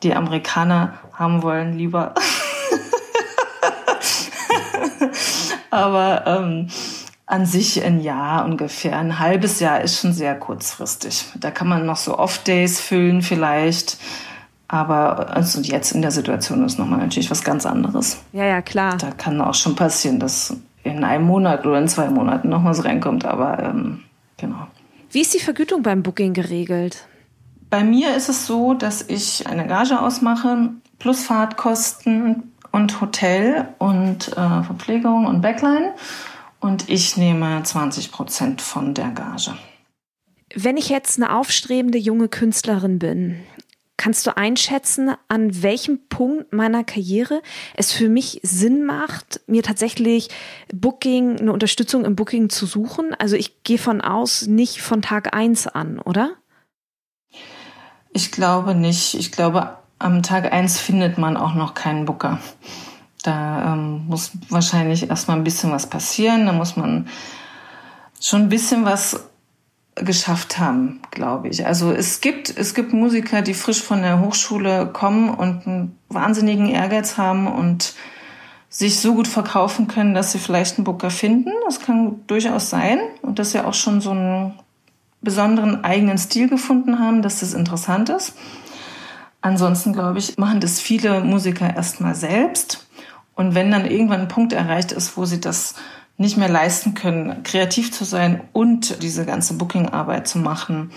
die 0.04 0.14
Amerikaner 0.14 0.94
haben 1.14 1.42
wollen 1.42 1.78
lieber. 1.78 2.14
Aber 5.72 6.24
ähm, 6.28 6.70
an 7.28 7.46
sich 7.46 7.84
ein 7.84 8.00
Jahr 8.00 8.46
ungefähr, 8.46 8.98
ein 8.98 9.20
halbes 9.20 9.60
Jahr 9.60 9.82
ist 9.82 10.00
schon 10.00 10.14
sehr 10.14 10.34
kurzfristig. 10.34 11.26
Da 11.36 11.52
kann 11.52 11.68
man 11.68 11.86
noch 11.86 11.98
so 11.98 12.18
Off-Days 12.18 12.80
füllen 12.80 13.22
vielleicht. 13.22 13.98
Aber 14.70 15.36
also 15.36 15.62
jetzt 15.62 15.92
in 15.92 16.02
der 16.02 16.12
Situation 16.12 16.66
ist 16.66 16.80
nochmal 16.80 17.00
natürlich 17.00 17.30
was 17.30 17.44
ganz 17.44 17.66
anderes. 17.66 18.22
Ja, 18.34 18.46
ja, 18.46 18.62
klar. 18.62 18.98
Da 18.98 19.12
kann 19.12 19.40
auch 19.42 19.54
schon 19.54 19.76
passieren, 19.76 20.20
dass 20.20 20.56
in 20.84 21.04
einem 21.04 21.26
Monat 21.26 21.66
oder 21.66 21.80
in 21.80 21.88
zwei 21.88 22.10
Monaten 22.10 22.50
noch 22.50 22.64
was 22.64 22.84
reinkommt. 22.84 23.26
Aber 23.26 23.60
ähm, 23.60 24.04
genau. 24.38 24.68
Wie 25.12 25.22
ist 25.22 25.34
die 25.34 25.40
Vergütung 25.40 25.84
beim 25.84 26.04
Booking 26.04 26.34
geregelt? 26.34 27.08
Bei 27.70 27.84
mir 27.84 28.16
ist 28.16 28.30
es 28.30 28.46
so, 28.46 28.74
dass 28.74 29.02
ich 29.02 29.48
eine 29.48 29.68
Gage 29.68 30.00
ausmache, 30.00 30.70
plus 31.00 31.26
Fahrtkosten 31.26 32.52
und 32.72 33.02
Hotel 33.02 33.68
und 33.80 34.30
äh, 34.30 34.64
Verpflegung 34.64 35.26
und 35.26 35.42
Backline. 35.42 35.94
Und 36.60 36.90
ich 36.90 37.18
nehme 37.18 37.62
20 37.64 38.12
Prozent 38.12 38.62
von 38.62 38.94
der 38.94 39.10
Gage. 39.10 39.58
Wenn 40.56 40.78
ich 40.78 40.90
jetzt 40.90 41.22
eine 41.22 41.36
aufstrebende 41.36 41.98
junge 41.98 42.30
Künstlerin 42.30 43.00
bin, 43.00 43.40
kannst 43.98 44.26
du 44.26 44.38
einschätzen, 44.38 45.12
an 45.28 45.62
welchem 45.64 46.08
Punkt 46.08 46.54
meiner 46.54 46.84
Karriere 46.84 47.42
es 47.76 47.92
für 47.92 48.10
mich 48.10 48.40
Sinn 48.44 48.86
macht, 48.86 49.42
mir 49.48 49.64
tatsächlich 49.64 50.30
Booking, 50.74 51.40
eine 51.40 51.52
Unterstützung 51.52 52.06
im 52.06 52.16
Booking 52.16 52.50
zu 52.50 52.66
suchen? 52.66 53.14
Also 53.20 53.36
ich 53.36 53.64
gehe 53.64 53.78
von 53.80 54.02
aus, 54.02 54.48
nicht 54.48 54.82
von 54.82 55.02
Tag 55.02 55.36
eins 55.36 55.68
an, 55.68 56.00
oder? 56.00 56.32
Ich 58.14 58.32
glaube 58.32 58.74
nicht. 58.74 59.16
Ich 59.16 59.32
glaube, 59.32 59.78
am 60.00 60.24
Tag 60.24 60.52
eins 60.54 60.80
findet 60.80 61.18
man 61.18 61.36
auch 61.36 61.56
noch 61.56 61.74
keinen 61.74 62.06
Booker. 62.06 62.40
Da 63.28 63.74
ähm, 63.74 64.06
muss 64.08 64.32
wahrscheinlich 64.48 65.10
erstmal 65.10 65.36
ein 65.36 65.44
bisschen 65.44 65.70
was 65.70 65.86
passieren. 65.88 66.46
Da 66.46 66.54
muss 66.54 66.78
man 66.78 67.10
schon 68.22 68.44
ein 68.44 68.50
bisschen 68.50 68.86
was 68.86 69.20
geschafft 69.96 70.60
haben, 70.60 71.02
glaube 71.12 71.50
ich. 71.50 71.66
Also 71.66 71.92
es 71.92 72.22
gibt, 72.22 72.56
es 72.56 72.74
gibt 72.74 72.94
Musiker, 72.94 73.42
die 73.42 73.54
frisch 73.54 73.84
von 73.84 74.02
der 74.02 74.22
Hochschule 74.22 74.88
kommen 74.94 75.30
und 75.30 75.68
einen 75.68 76.00
wahnsinnigen 76.08 76.70
Ehrgeiz 76.70 77.18
haben 77.18 77.48
und 77.48 77.96
sich 78.70 79.02
so 79.02 79.16
gut 79.16 79.28
verkaufen 79.28 79.90
können, 79.90 80.14
dass 80.14 80.32
sie 80.32 80.40
vielleicht 80.40 80.78
einen 80.78 80.86
Booker 80.86 81.10
finden. 81.10 81.52
Das 81.66 81.82
kann 81.82 82.22
durchaus 82.28 82.70
sein. 82.70 83.00
Und 83.24 83.40
dass 83.40 83.52
sie 83.52 83.60
auch 83.60 83.74
schon 83.74 84.00
so 84.00 84.12
ein 84.12 84.54
besonderen 85.22 85.84
eigenen 85.84 86.18
Stil 86.18 86.48
gefunden 86.48 86.98
haben, 86.98 87.22
dass 87.22 87.42
das 87.42 87.54
interessant 87.54 88.08
ist. 88.08 88.36
Ansonsten, 89.42 89.92
glaube 89.92 90.20
ich, 90.20 90.38
machen 90.38 90.62
das 90.62 90.80
viele 90.80 91.20
Musiker 91.22 91.76
erstmal 91.76 92.16
selbst. 92.16 92.87
Und 93.38 93.54
wenn 93.54 93.70
dann 93.70 93.86
irgendwann 93.86 94.22
ein 94.22 94.28
Punkt 94.28 94.52
erreicht 94.52 94.92
ist, 94.92 95.16
wo 95.16 95.26
sie 95.26 95.40
das 95.40 95.76
nicht 96.18 96.38
mehr 96.38 96.50
leisten 96.50 96.96
können, 96.96 97.44
kreativ 97.44 97.92
zu 97.92 98.04
sein 98.04 98.42
und 98.52 99.04
diese 99.04 99.26
ganze 99.26 99.54
Booking-Arbeit 99.54 100.28
zu 100.28 100.40
machen 100.40 100.90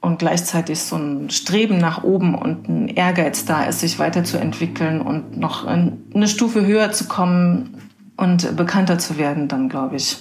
und 0.00 0.20
gleichzeitig 0.20 0.78
so 0.78 0.94
ein 0.94 1.28
Streben 1.30 1.78
nach 1.78 2.04
oben 2.04 2.36
und 2.36 2.68
ein 2.68 2.86
Ehrgeiz 2.86 3.44
da 3.44 3.64
ist, 3.64 3.80
sich 3.80 3.98
weiterzuentwickeln 3.98 5.00
und 5.00 5.36
noch 5.36 5.66
eine 5.66 6.28
Stufe 6.28 6.64
höher 6.64 6.92
zu 6.92 7.08
kommen 7.08 7.82
und 8.16 8.56
bekannter 8.56 9.00
zu 9.00 9.18
werden, 9.18 9.48
dann 9.48 9.68
glaube 9.68 9.96
ich, 9.96 10.18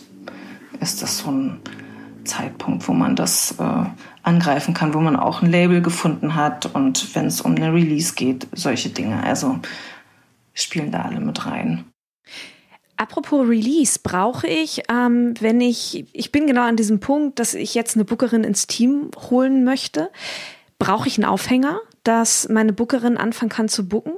ist 0.79 1.03
das 1.03 1.19
so 1.19 1.29
ein 1.29 1.59
Zeitpunkt, 2.23 2.87
wo 2.87 2.93
man 2.93 3.15
das 3.15 3.55
äh, 3.59 3.83
angreifen 4.23 4.73
kann, 4.73 4.95
wo 4.95 4.99
man 4.99 5.15
auch 5.15 5.43
ein 5.43 5.51
Label 5.51 5.83
gefunden 5.83 6.33
hat 6.33 6.65
und 6.65 7.15
wenn 7.15 7.27
es 7.27 7.39
um 7.39 7.53
eine 7.55 7.71
Release 7.71 8.15
geht, 8.15 8.47
solche 8.53 8.89
Dinge. 8.89 9.23
Also 9.23 9.59
spielen 10.63 10.91
da 10.91 11.03
alle 11.03 11.19
mit 11.19 11.45
rein. 11.45 11.85
Apropos 12.97 13.47
Release, 13.47 13.99
brauche 14.01 14.47
ich, 14.47 14.83
ähm, 14.89 15.35
wenn 15.39 15.61
ich, 15.61 16.05
ich 16.13 16.31
bin 16.31 16.47
genau 16.47 16.63
an 16.63 16.77
diesem 16.77 16.99
Punkt, 16.99 17.37
dass 17.37 17.53
ich 17.53 17.75
jetzt 17.75 17.95
eine 17.95 18.05
Bookerin 18.05 18.43
ins 18.43 18.65
Team 18.65 19.11
holen 19.29 19.63
möchte, 19.63 20.09
brauche 20.79 21.07
ich 21.07 21.17
einen 21.17 21.25
Aufhänger, 21.25 21.79
dass 22.03 22.49
meine 22.49 22.73
Bookerin 22.73 23.17
anfangen 23.17 23.49
kann 23.49 23.69
zu 23.69 23.87
booken? 23.87 24.13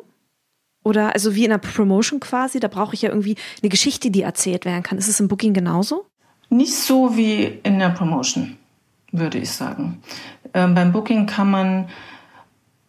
Oder 0.81 1.13
also 1.13 1.35
wie 1.35 1.43
in 1.43 1.51
einer 1.51 1.59
Promotion 1.59 2.21
quasi, 2.21 2.61
da 2.61 2.69
brauche 2.69 2.95
ich 2.95 3.01
ja 3.01 3.09
irgendwie 3.09 3.35
eine 3.61 3.69
Geschichte, 3.69 4.11
die 4.11 4.21
erzählt 4.21 4.63
werden 4.63 4.81
kann. 4.81 4.97
Ist 4.97 5.09
es 5.09 5.19
im 5.19 5.27
Booking 5.27 5.53
genauso? 5.53 6.05
Nicht 6.49 6.73
so 6.73 7.17
wie 7.17 7.59
in 7.63 7.79
der 7.79 7.89
Promotion, 7.89 8.57
würde 9.11 9.39
ich 9.39 9.51
sagen. 9.51 10.01
Ähm, 10.53 10.73
beim 10.73 10.93
Booking 10.93 11.25
kann 11.25 11.51
man 11.51 11.89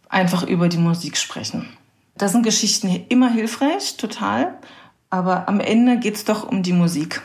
einfach 0.08 0.46
über 0.46 0.68
die 0.68 0.78
Musik 0.78 1.16
sprechen. 1.16 1.68
Da 2.20 2.28
sind 2.28 2.42
Geschichten 2.42 3.06
immer 3.08 3.30
hilfreich, 3.30 3.96
total. 3.96 4.52
Aber 5.08 5.48
am 5.48 5.58
Ende 5.58 5.98
geht 5.98 6.16
es 6.16 6.24
doch 6.26 6.46
um 6.46 6.62
die 6.62 6.74
Musik 6.74 7.22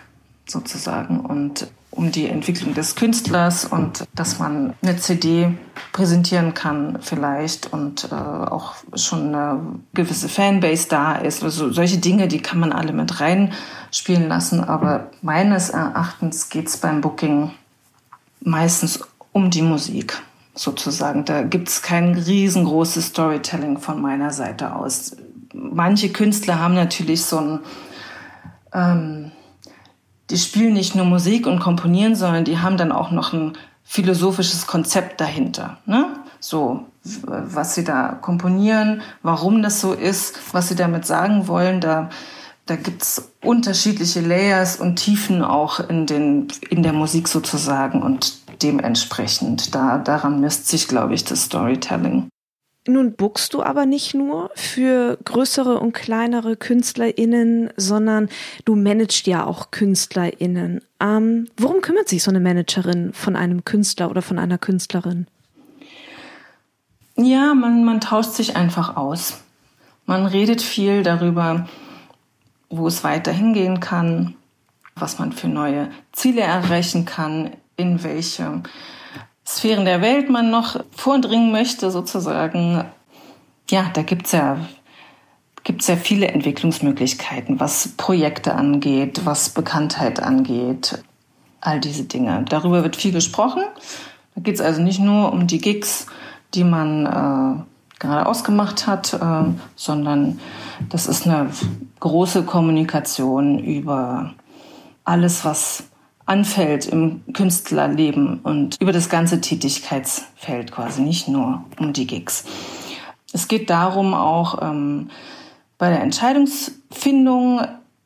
sozusagen 0.47 1.19
und 1.19 1.67
um 1.91 2.13
die 2.13 2.27
Entwicklung 2.27 2.73
des 2.73 2.95
Künstlers 2.95 3.65
und 3.65 4.05
dass 4.15 4.39
man 4.39 4.73
eine 4.81 4.95
CD 4.95 5.49
präsentieren 5.91 6.53
kann 6.53 6.99
vielleicht 7.01 7.73
und 7.73 8.07
äh, 8.09 8.15
auch 8.15 8.75
schon 8.95 9.35
eine 9.35 9.59
gewisse 9.93 10.29
Fanbase 10.29 10.87
da 10.87 11.15
ist. 11.15 11.43
Also 11.43 11.73
solche 11.73 11.97
Dinge, 11.97 12.29
die 12.29 12.39
kann 12.39 12.59
man 12.59 12.71
alle 12.71 12.93
mit 12.93 13.19
reinspielen 13.19 14.29
lassen. 14.29 14.63
Aber 14.63 15.09
meines 15.21 15.71
Erachtens 15.71 16.47
geht 16.47 16.67
es 16.67 16.77
beim 16.77 17.01
Booking 17.01 17.51
meistens 18.39 19.01
um 19.33 19.49
die 19.49 19.61
Musik 19.61 20.21
sozusagen. 20.55 21.25
Da 21.25 21.43
gibt 21.43 21.69
es 21.69 21.81
kein 21.81 22.15
riesengroßes 22.15 23.07
Storytelling 23.07 23.77
von 23.77 24.01
meiner 24.01 24.31
Seite 24.31 24.75
aus. 24.75 25.15
Manche 25.53 26.09
Künstler 26.09 26.59
haben 26.59 26.73
natürlich 26.73 27.23
so 27.23 27.37
ein 27.37 27.59
ähm, 28.73 29.31
die 30.29 30.37
spielen 30.37 30.73
nicht 30.73 30.95
nur 30.95 31.05
Musik 31.05 31.45
und 31.47 31.59
komponieren, 31.59 32.15
sondern 32.15 32.45
die 32.45 32.59
haben 32.59 32.77
dann 32.77 32.91
auch 32.91 33.11
noch 33.11 33.33
ein 33.33 33.53
philosophisches 33.83 34.65
Konzept 34.65 35.21
dahinter. 35.21 35.77
Ne? 35.85 36.07
So, 36.39 36.85
was 37.03 37.75
sie 37.75 37.83
da 37.83 38.17
komponieren, 38.21 39.01
warum 39.21 39.61
das 39.61 39.79
so 39.79 39.93
ist, 39.93 40.39
was 40.53 40.69
sie 40.69 40.75
damit 40.75 41.05
sagen 41.05 41.47
wollen, 41.47 41.81
da, 41.81 42.09
da 42.65 42.75
gibt's 42.75 43.31
unterschiedliche 43.41 44.21
Layers 44.21 44.77
und 44.77 44.95
Tiefen 44.95 45.43
auch 45.43 45.79
in, 45.79 46.07
den, 46.07 46.47
in 46.69 46.81
der 46.81 46.93
Musik 46.93 47.27
sozusagen 47.27 48.01
und 48.01 48.39
dementsprechend, 48.61 49.73
da, 49.75 49.97
daran 49.97 50.39
misst 50.41 50.67
sich, 50.67 50.87
glaube 50.87 51.13
ich, 51.13 51.23
das 51.23 51.43
Storytelling. 51.43 52.29
Nun 52.87 53.13
buchst 53.13 53.55
du 53.55 53.63
aber 53.63 53.87
nicht 53.87 54.13
nur 54.13 54.51
für 54.53 55.17
größere 55.25 55.79
und 55.79 55.93
kleinere 55.93 56.55
KünstlerInnen, 56.55 57.71
sondern 57.77 58.29
du 58.63 58.75
managst 58.75 59.25
ja 59.25 59.43
auch 59.43 59.71
KünstlerInnen. 59.71 60.81
Ähm, 60.99 61.47
worum 61.57 61.81
kümmert 61.81 62.09
sich 62.09 62.21
so 62.21 62.29
eine 62.29 62.39
Managerin 62.39 63.11
von 63.13 63.35
einem 63.35 63.65
Künstler 63.65 64.11
oder 64.11 64.21
von 64.21 64.37
einer 64.37 64.59
Künstlerin? 64.59 65.25
Ja, 67.15 67.55
man, 67.55 67.83
man 67.85 68.01
tauscht 68.01 68.33
sich 68.33 68.55
einfach 68.55 68.95
aus. 68.97 69.41
Man 70.05 70.27
redet 70.27 70.61
viel 70.61 71.01
darüber, 71.01 71.67
wo 72.69 72.85
es 72.85 73.03
weiter 73.03 73.31
hingehen 73.31 73.79
kann, 73.79 74.35
was 74.95 75.17
man 75.17 75.31
für 75.31 75.47
neue 75.47 75.89
Ziele 76.11 76.41
erreichen 76.41 77.05
kann, 77.05 77.51
in 77.77 78.03
welche 78.03 78.63
Sphären 79.45 79.85
der 79.85 80.01
Welt 80.01 80.29
man 80.29 80.49
noch 80.49 80.83
vordringen 80.91 81.51
möchte, 81.51 81.91
sozusagen. 81.91 82.85
Ja, 83.69 83.89
da 83.93 84.01
gibt's 84.01 84.31
ja 84.31 84.57
gibt's 85.65 85.87
ja 85.87 85.95
viele 85.95 86.27
Entwicklungsmöglichkeiten, 86.27 87.59
was 87.59 87.89
Projekte 87.97 88.53
angeht, 88.53 89.21
was 89.25 89.49
Bekanntheit 89.49 90.21
angeht, 90.21 91.03
all 91.59 91.79
diese 91.79 92.03
Dinge. 92.03 92.45
Darüber 92.47 92.83
wird 92.83 92.95
viel 92.95 93.11
gesprochen. 93.11 93.63
Da 94.35 94.41
geht's 94.41 94.61
also 94.61 94.81
nicht 94.81 94.99
nur 94.99 95.33
um 95.33 95.47
die 95.47 95.57
Gigs, 95.57 96.05
die 96.53 96.63
man 96.63 97.05
äh, 97.05 97.99
gerade 97.99 98.27
ausgemacht 98.27 98.85
hat, 98.85 99.13
äh, 99.13 99.43
sondern 99.75 100.39
das 100.89 101.07
ist 101.07 101.25
eine 101.25 101.49
große 101.99 102.43
Kommunikation 102.43 103.57
über 103.57 104.35
alles, 105.03 105.45
was 105.45 105.85
anfällt 106.25 106.87
im 106.87 107.21
Künstlerleben 107.33 108.39
und 108.41 108.77
über 108.81 108.91
das 108.91 109.09
ganze 109.09 109.41
Tätigkeitsfeld 109.41 110.71
quasi, 110.71 111.01
nicht 111.01 111.27
nur 111.27 111.63
um 111.79 111.93
die 111.93 112.07
Gigs. 112.07 112.45
Es 113.31 113.47
geht 113.47 113.69
darum, 113.69 114.13
auch 114.13 114.61
ähm, 114.61 115.09
bei 115.77 115.89
der 115.89 116.01
Entscheidungsfindung 116.01 117.61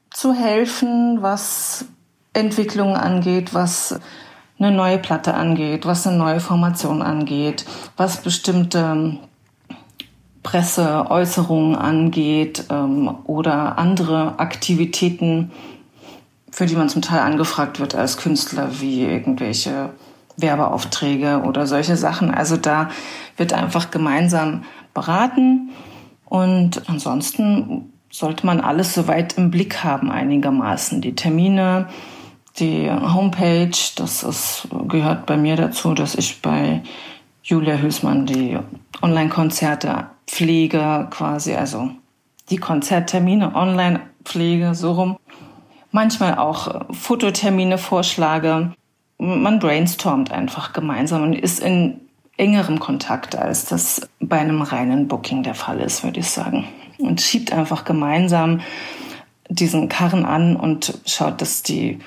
zu 0.10 0.34
helfen, 0.34 1.22
was 1.22 1.86
Entwicklungen 2.34 2.96
angeht, 2.96 3.54
was 3.54 4.00
eine 4.58 4.72
neue 4.72 4.98
Platte 4.98 5.34
angeht, 5.34 5.86
was 5.86 6.06
eine 6.06 6.18
neue 6.18 6.40
Formation 6.40 7.02
angeht, 7.02 7.66
was 7.96 8.22
bestimmte 8.22 9.18
Presseäußerungen 10.44 11.76
angeht 11.76 12.66
ähm, 12.70 13.16
oder 13.26 13.78
andere 13.78 14.40
Aktivitäten 14.40 15.52
für 16.60 16.66
die 16.66 16.76
man 16.76 16.90
zum 16.90 17.02
Teil 17.02 17.22
angefragt 17.22 17.80
wird 17.80 17.96
als 17.96 18.18
Künstler, 18.18 18.82
wie 18.82 19.06
irgendwelche 19.06 19.92
Werbeaufträge 20.36 21.44
oder 21.46 21.66
solche 21.66 21.96
Sachen. 21.96 22.32
Also 22.32 22.58
da 22.58 22.90
wird 23.38 23.54
einfach 23.54 23.92
gemeinsam 23.92 24.66
beraten 24.94 25.70
und 26.26 26.90
ansonsten 26.90 27.94
sollte 28.12 28.46
man 28.46 28.60
alles 28.60 28.94
soweit 28.94 29.38
im 29.38 29.52
Blick 29.52 29.86
haben 29.86 30.12
einigermaßen. 30.12 31.00
Die 31.00 31.16
Termine, 31.16 31.88
die 32.58 32.92
Homepage, 32.92 33.72
das 33.96 34.24
ist, 34.24 34.68
gehört 34.90 35.28
bei 35.28 35.38
mir 35.38 35.56
dazu, 35.56 35.94
dass 35.94 36.16
ich 36.16 36.42
bei 36.42 36.82
Julia 37.42 37.78
Hülsmann 37.78 38.26
die 38.26 38.60
Online-Konzerte 39.02 40.08
pflege 40.28 41.08
quasi, 41.10 41.56
also 41.56 41.92
die 42.50 42.58
Konzerttermine 42.58 43.56
online 43.56 44.02
pflege, 44.26 44.76
so 44.76 44.92
rum 44.92 45.18
manchmal 45.92 46.38
auch 46.38 46.68
äh, 46.68 46.94
Fototermine 46.94 47.78
vorschlage. 47.78 48.74
Man 49.18 49.60
brainstormt 49.60 50.32
einfach 50.32 50.74
gemeinsam 50.74 51.24
und 51.24 51.34
ist 51.34 51.60
in 51.60 52.02
engerem 52.38 52.80
Kontakt, 52.80 53.36
als 53.36 53.66
das 53.66 54.10
bei 54.20 54.40
einem 54.40 54.62
reinen 54.62 55.08
Booking 55.08 55.44
der 55.44 55.56
Fall 55.56 55.82
ist, 55.82 56.04
würde 56.04 56.22
ich 56.22 56.30
sagen. 56.30 56.68
Und 56.98 57.22
schiebt 57.22 57.52
einfach 57.52 57.84
gemeinsam 57.84 58.62
diesen 59.50 59.90
Karren 59.90 60.26
an 60.26 60.56
und 60.56 61.00
schaut, 61.06 61.42
dass 61.42 61.64
die 61.64 62.00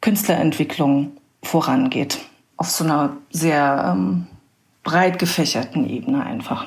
Künstlerentwicklung 0.00 1.12
vorangeht. 1.42 2.18
Auf 2.56 2.70
so 2.70 2.84
einer 2.84 3.16
sehr 3.30 3.92
ähm, 3.94 4.26
breit 4.82 5.18
gefächerten 5.18 5.88
Ebene 5.88 6.24
einfach 6.24 6.66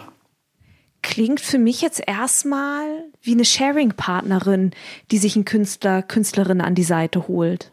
klingt 1.09 1.41
für 1.41 1.57
mich 1.57 1.81
jetzt 1.81 2.03
erstmal 2.05 2.85
wie 3.23 3.31
eine 3.31 3.43
Sharing-Partnerin, 3.43 4.71
die 5.09 5.17
sich 5.17 5.35
einen 5.35 5.43
Künstler, 5.43 6.03
Künstlerin 6.03 6.61
an 6.61 6.75
die 6.75 6.83
Seite 6.83 7.27
holt. 7.27 7.71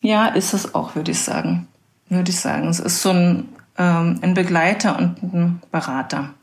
Ja, 0.00 0.28
ist 0.28 0.54
es 0.54 0.76
auch, 0.76 0.94
würde 0.94 1.10
ich 1.10 1.18
sagen. 1.18 1.66
Würde 2.08 2.30
ich 2.30 2.38
sagen. 2.38 2.68
Es 2.68 2.78
ist 2.78 3.02
so 3.02 3.10
ein, 3.10 3.48
ähm, 3.76 4.20
ein 4.22 4.34
Begleiter 4.34 4.96
und 4.96 5.20
ein 5.24 5.60
Berater. 5.72 6.34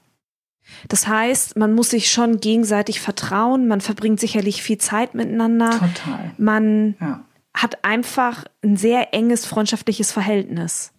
Das 0.89 1.07
heißt, 1.07 1.55
man 1.55 1.73
muss 1.73 1.91
sich 1.91 2.11
schon 2.11 2.41
gegenseitig 2.41 2.99
vertrauen, 2.99 3.69
man 3.69 3.79
verbringt 3.79 4.19
sicherlich 4.19 4.61
viel 4.61 4.77
Zeit 4.77 5.15
miteinander. 5.15 5.69
Total. 5.69 6.31
Man 6.37 6.95
ja. 6.99 7.21
hat 7.53 7.85
einfach 7.85 8.43
ein 8.61 8.75
sehr 8.75 9.13
enges 9.13 9.45
freundschaftliches 9.45 10.11
Verhältnis. 10.11 10.91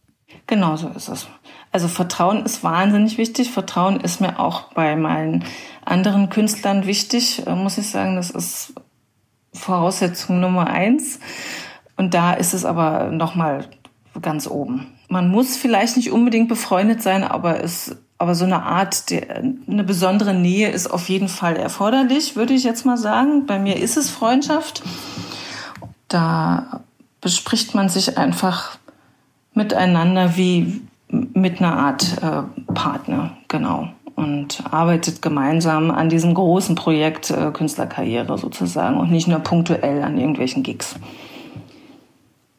Genau 0.46 0.77
so 0.77 0.88
ist 0.88 1.09
es. 1.09 1.27
Also 1.72 1.88
Vertrauen 1.88 2.44
ist 2.44 2.64
wahnsinnig 2.64 3.18
wichtig. 3.18 3.50
Vertrauen 3.50 4.00
ist 4.00 4.20
mir 4.20 4.38
auch 4.38 4.72
bei 4.72 4.96
meinen 4.96 5.44
anderen 5.85 6.31
Künstlern 6.31 6.87
wichtig, 6.87 7.46
äh, 7.46 7.55
muss 7.55 7.79
ich 7.79 7.90
sagen. 7.90 8.16
Das 8.16 8.31
ist 8.31 8.74
Voraussetzung 9.52 10.40
Nummer 10.40 10.68
eins. 10.68 11.18
Und 11.96 12.14
da 12.14 12.35
ist 12.35 12.55
es 12.55 12.64
aber 12.64 13.11
nochmal 13.11 13.64
ganz 14.20 14.46
oben. 14.46 14.87
Man 15.09 15.29
muss 15.29 15.57
vielleicht 15.57 15.96
nicht 15.96 16.11
unbedingt 16.11 16.48
befreundet 16.48 17.02
sein, 17.02 17.24
aber 17.24 17.62
es, 17.62 17.96
aber 18.18 18.35
so 18.35 18.44
eine 18.44 18.62
Art, 18.62 19.05
eine 19.11 19.85
besondere 19.85 20.35
Nähe 20.35 20.70
ist 20.70 20.88
auf 20.88 21.09
jeden 21.09 21.29
Fall 21.29 21.57
erforderlich, 21.57 22.37
würde 22.37 22.55
ich 22.55 22.64
jetzt 22.64 22.85
mal 22.85 22.96
sagen. 22.96 23.46
Bei 23.46 23.59
mir 23.59 23.76
ist 23.76 23.96
es 23.96 24.11
Freundschaft. 24.11 24.83
Da 26.09 26.81
bespricht 27.20 27.74
man 27.74 27.88
sich 27.88 28.18
einfach 28.18 28.79
miteinander 29.55 30.37
wie, 30.37 30.83
mit 31.09 31.61
einer 31.61 31.77
Art 31.77 32.16
äh, 32.23 32.42
Partner, 32.73 33.37
genau. 33.49 33.88
Und 34.14 34.62
arbeitet 34.71 35.21
gemeinsam 35.21 35.90
an 35.90 36.09
diesem 36.09 36.35
großen 36.35 36.75
Projekt 36.75 37.31
äh, 37.31 37.51
Künstlerkarriere 37.53 38.38
sozusagen 38.38 38.99
und 38.99 39.11
nicht 39.11 39.29
nur 39.29 39.40
punktuell 39.40 40.03
an 40.03 40.19
irgendwelchen 40.19 40.62
Gigs. 40.62 40.97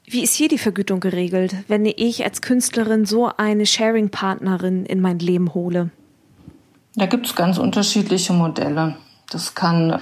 Wie 0.06 0.24
ist 0.24 0.36
hier 0.36 0.48
die 0.48 0.58
Vergütung 0.58 1.02
geregelt, 1.02 1.56
wenn 1.68 1.86
ich 1.86 2.24
als 2.24 2.42
Künstlerin 2.42 3.06
so 3.06 3.30
eine 3.36 3.66
Sharing-Partnerin 3.66 4.86
in 4.86 5.02
mein 5.02 5.20
Leben 5.20 5.54
hole? 5.54 5.90
Da 6.96 7.08
gibt 7.08 7.28
es 7.28 7.36
ganz 7.36 7.58
unterschiedliche 7.58 8.32
Modelle. 8.32 8.96
Das 9.30 9.54
kann 9.54 10.00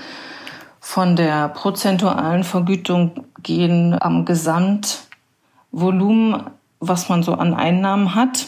von 0.79 1.15
der 1.15 1.49
prozentualen 1.49 2.43
Vergütung 2.43 3.25
gehen 3.41 3.97
am 3.99 4.25
Gesamtvolumen 4.25 6.43
was 6.79 7.09
man 7.09 7.23
so 7.23 7.33
an 7.33 7.53
Einnahmen 7.53 8.15
hat 8.15 8.47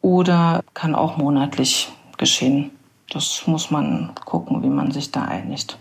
oder 0.00 0.62
kann 0.74 0.94
auch 0.94 1.16
monatlich 1.16 1.90
geschehen. 2.16 2.70
Das 3.10 3.46
muss 3.46 3.70
man 3.70 4.12
gucken, 4.24 4.62
wie 4.62 4.68
man 4.68 4.90
sich 4.90 5.10
da 5.10 5.24
einigt. 5.24 5.78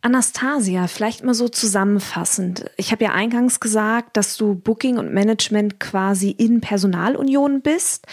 Anastasia, 0.00 0.86
vielleicht 0.86 1.24
mal 1.24 1.32
so 1.32 1.48
zusammenfassend. 1.48 2.70
Ich 2.76 2.92
habe 2.92 3.04
ja 3.04 3.12
eingangs 3.12 3.58
gesagt, 3.58 4.18
dass 4.18 4.36
du 4.36 4.54
Booking 4.54 4.98
und 4.98 5.14
Management 5.14 5.80
quasi 5.80 6.30
in 6.30 6.60
Personalunion 6.60 7.62
bist. 7.62 8.06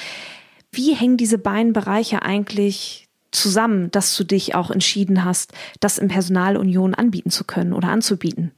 Wie 0.71 0.93
hängen 0.93 1.17
diese 1.17 1.37
beiden 1.37 1.73
Bereiche 1.73 2.21
eigentlich 2.21 3.09
zusammen, 3.31 3.91
dass 3.91 4.15
du 4.15 4.23
dich 4.23 4.55
auch 4.55 4.71
entschieden 4.71 5.25
hast, 5.25 5.51
das 5.81 5.97
in 5.97 6.07
Personalunion 6.07 6.95
anbieten 6.95 7.29
zu 7.29 7.43
können 7.43 7.73
oder 7.73 7.89
anzubieten? 7.89 8.51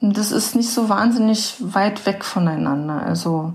Das 0.00 0.30
ist 0.30 0.54
nicht 0.54 0.70
so 0.70 0.88
wahnsinnig 0.88 1.56
weit 1.60 2.06
weg 2.06 2.24
voneinander. 2.24 3.02
Also 3.02 3.54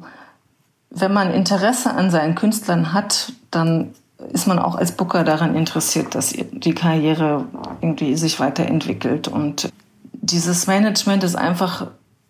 wenn 0.89 1.13
man 1.13 1.31
Interesse 1.31 1.91
an 1.91 2.11
seinen 2.11 2.35
Künstlern 2.35 2.93
hat, 2.93 3.33
dann 3.49 3.93
ist 4.31 4.47
man 4.47 4.59
auch 4.59 4.75
als 4.75 4.93
Booker 4.93 5.23
daran 5.23 5.55
interessiert, 5.55 6.15
dass 6.15 6.33
die 6.33 6.75
Karriere 6.75 7.45
irgendwie 7.81 8.15
sich 8.15 8.39
weiterentwickelt. 8.39 9.27
Und 9.27 9.69
dieses 10.13 10.67
Management 10.67 11.23
ist 11.23 11.35
einfach 11.35 11.87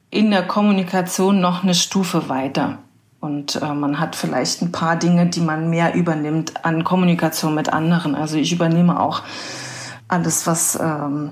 in 0.09 0.31
der 0.31 0.43
Kommunikation 0.43 1.41
noch 1.41 1.63
eine 1.63 1.73
Stufe 1.73 2.29
weiter. 2.29 2.77
Und 3.19 3.61
äh, 3.61 3.73
man 3.73 3.99
hat 3.99 4.15
vielleicht 4.15 4.61
ein 4.61 4.71
paar 4.71 4.95
Dinge, 4.95 5.27
die 5.27 5.41
man 5.41 5.69
mehr 5.69 5.95
übernimmt 5.95 6.65
an 6.65 6.83
Kommunikation 6.83 7.55
mit 7.55 7.71
anderen. 7.71 8.15
Also 8.15 8.37
ich 8.37 8.51
übernehme 8.51 8.99
auch 8.99 9.23
alles, 10.07 10.45
was 10.45 10.77
ähm, 10.79 11.31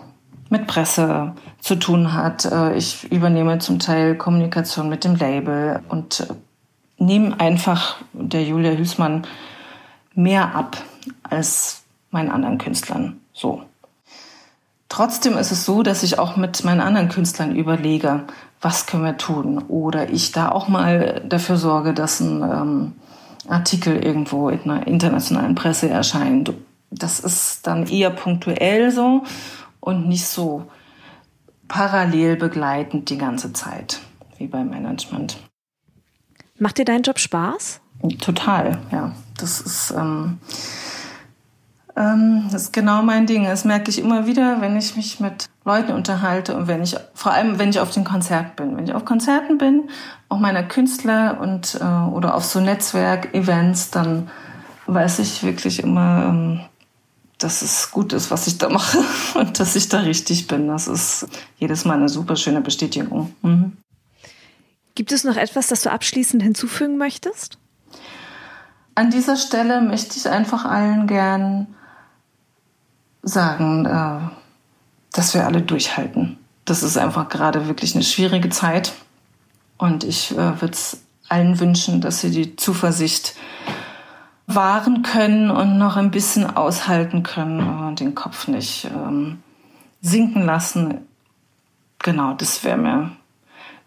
mit 0.49 0.67
Presse 0.67 1.33
zu 1.61 1.75
tun 1.75 2.13
hat. 2.13 2.45
Äh, 2.45 2.75
ich 2.75 3.09
übernehme 3.11 3.59
zum 3.59 3.79
Teil 3.79 4.15
Kommunikation 4.15 4.89
mit 4.89 5.05
dem 5.05 5.15
Label 5.15 5.81
und 5.87 6.19
äh, 6.21 6.33
nehme 6.97 7.39
einfach 7.39 7.97
der 8.13 8.43
Julia 8.43 8.71
Hülsmann 8.71 9.25
mehr 10.13 10.53
ab 10.55 10.77
als 11.23 11.83
meinen 12.09 12.29
anderen 12.29 12.57
Künstlern. 12.57 13.21
So. 13.33 13.63
Trotzdem 14.89 15.37
ist 15.37 15.51
es 15.51 15.63
so, 15.63 15.83
dass 15.83 16.03
ich 16.03 16.19
auch 16.19 16.35
mit 16.35 16.65
meinen 16.65 16.81
anderen 16.81 17.07
Künstlern 17.07 17.55
überlege, 17.55 18.25
was 18.59 18.85
können 18.85 19.05
wir 19.05 19.17
tun? 19.17 19.63
Oder 19.69 20.09
ich 20.09 20.33
da 20.33 20.49
auch 20.49 20.67
mal 20.67 21.21
dafür 21.25 21.55
sorge, 21.55 21.93
dass 21.93 22.19
ein 22.19 22.43
ähm, 22.43 22.93
Artikel 23.47 24.03
irgendwo 24.03 24.49
in 24.49 24.69
einer 24.69 24.85
internationalen 24.85 25.55
Presse 25.55 25.89
erscheint. 25.89 26.53
Das 26.91 27.19
ist 27.21 27.65
dann 27.65 27.87
eher 27.87 28.09
punktuell 28.09 28.91
so 28.91 29.23
und 29.79 30.09
nicht 30.09 30.27
so 30.27 30.67
parallel 31.71 32.35
begleitend 32.35 33.09
die 33.09 33.17
ganze 33.17 33.53
Zeit, 33.53 34.01
wie 34.37 34.47
beim 34.47 34.69
Management. 34.69 35.37
Macht 36.59 36.77
dir 36.77 36.85
dein 36.85 37.01
Job 37.01 37.17
Spaß? 37.17 37.79
Total, 38.19 38.77
ja. 38.91 39.13
Das 39.37 39.61
ist 39.61 39.91
ähm, 39.91 40.39
ähm, 41.95 42.49
das 42.51 42.63
ist 42.63 42.73
genau 42.73 43.01
mein 43.03 43.25
Ding. 43.25 43.45
Das 43.45 43.63
merke 43.63 43.89
ich 43.89 43.99
immer 43.99 44.27
wieder, 44.27 44.59
wenn 44.59 44.75
ich 44.75 44.97
mich 44.97 45.21
mit 45.21 45.49
Leuten 45.63 45.93
unterhalte 45.93 46.55
und 46.57 46.67
wenn 46.67 46.83
ich, 46.83 46.97
vor 47.13 47.31
allem 47.31 47.57
wenn 47.57 47.69
ich 47.69 47.79
auf 47.79 47.91
den 47.91 48.03
Konzert 48.03 48.57
bin. 48.57 48.75
Wenn 48.75 48.85
ich 48.85 48.93
auf 48.93 49.05
Konzerten 49.05 49.57
bin, 49.57 49.89
auch 50.27 50.39
meiner 50.39 50.63
Künstler 50.63 51.39
und 51.39 51.79
äh, 51.79 51.83
oder 51.83 52.35
auf 52.35 52.43
so 52.43 52.59
Netzwerk-Events, 52.59 53.91
dann 53.91 54.29
weiß 54.87 55.19
ich 55.19 55.43
wirklich 55.43 55.81
immer, 55.81 56.25
ähm, 56.27 56.59
dass 57.43 57.61
es 57.61 57.91
gut 57.91 58.13
ist, 58.13 58.31
was 58.31 58.47
ich 58.47 58.57
da 58.57 58.69
mache 58.69 58.99
und 59.35 59.59
dass 59.59 59.75
ich 59.75 59.89
da 59.89 59.99
richtig 59.99 60.47
bin. 60.47 60.67
Das 60.67 60.87
ist 60.87 61.27
jedes 61.57 61.85
Mal 61.85 61.97
eine 61.97 62.09
super 62.09 62.35
schöne 62.35 62.61
Bestätigung. 62.61 63.33
Mhm. 63.41 63.77
Gibt 64.95 65.11
es 65.11 65.23
noch 65.23 65.37
etwas, 65.37 65.67
das 65.67 65.81
du 65.81 65.91
abschließend 65.91 66.43
hinzufügen 66.43 66.97
möchtest? 66.97 67.57
An 68.93 69.09
dieser 69.09 69.37
Stelle 69.37 69.81
möchte 69.81 70.17
ich 70.17 70.27
einfach 70.27 70.65
allen 70.65 71.07
gern 71.07 71.67
sagen, 73.23 73.85
äh, 73.85 74.19
dass 75.13 75.33
wir 75.33 75.45
alle 75.45 75.61
durchhalten. 75.61 76.37
Das 76.65 76.83
ist 76.83 76.97
einfach 76.97 77.29
gerade 77.29 77.67
wirklich 77.67 77.95
eine 77.95 78.03
schwierige 78.03 78.49
Zeit. 78.49 78.93
Und 79.77 80.03
ich 80.03 80.31
äh, 80.31 80.61
würde 80.61 80.73
es 80.73 81.01
allen 81.29 81.59
wünschen, 81.59 82.01
dass 82.01 82.21
sie 82.21 82.31
die 82.31 82.55
Zuversicht 82.57 83.35
wahren 84.55 85.03
können 85.03 85.49
und 85.49 85.77
noch 85.77 85.97
ein 85.97 86.11
bisschen 86.11 86.55
aushalten 86.55 87.23
können 87.23 87.59
und 87.87 87.99
den 87.99 88.15
Kopf 88.15 88.47
nicht 88.47 88.85
ähm, 88.85 89.41
sinken 90.01 90.45
lassen. 90.45 90.99
Genau, 91.99 92.33
das 92.33 92.63
wäre 92.63 92.77
mir 92.77 93.11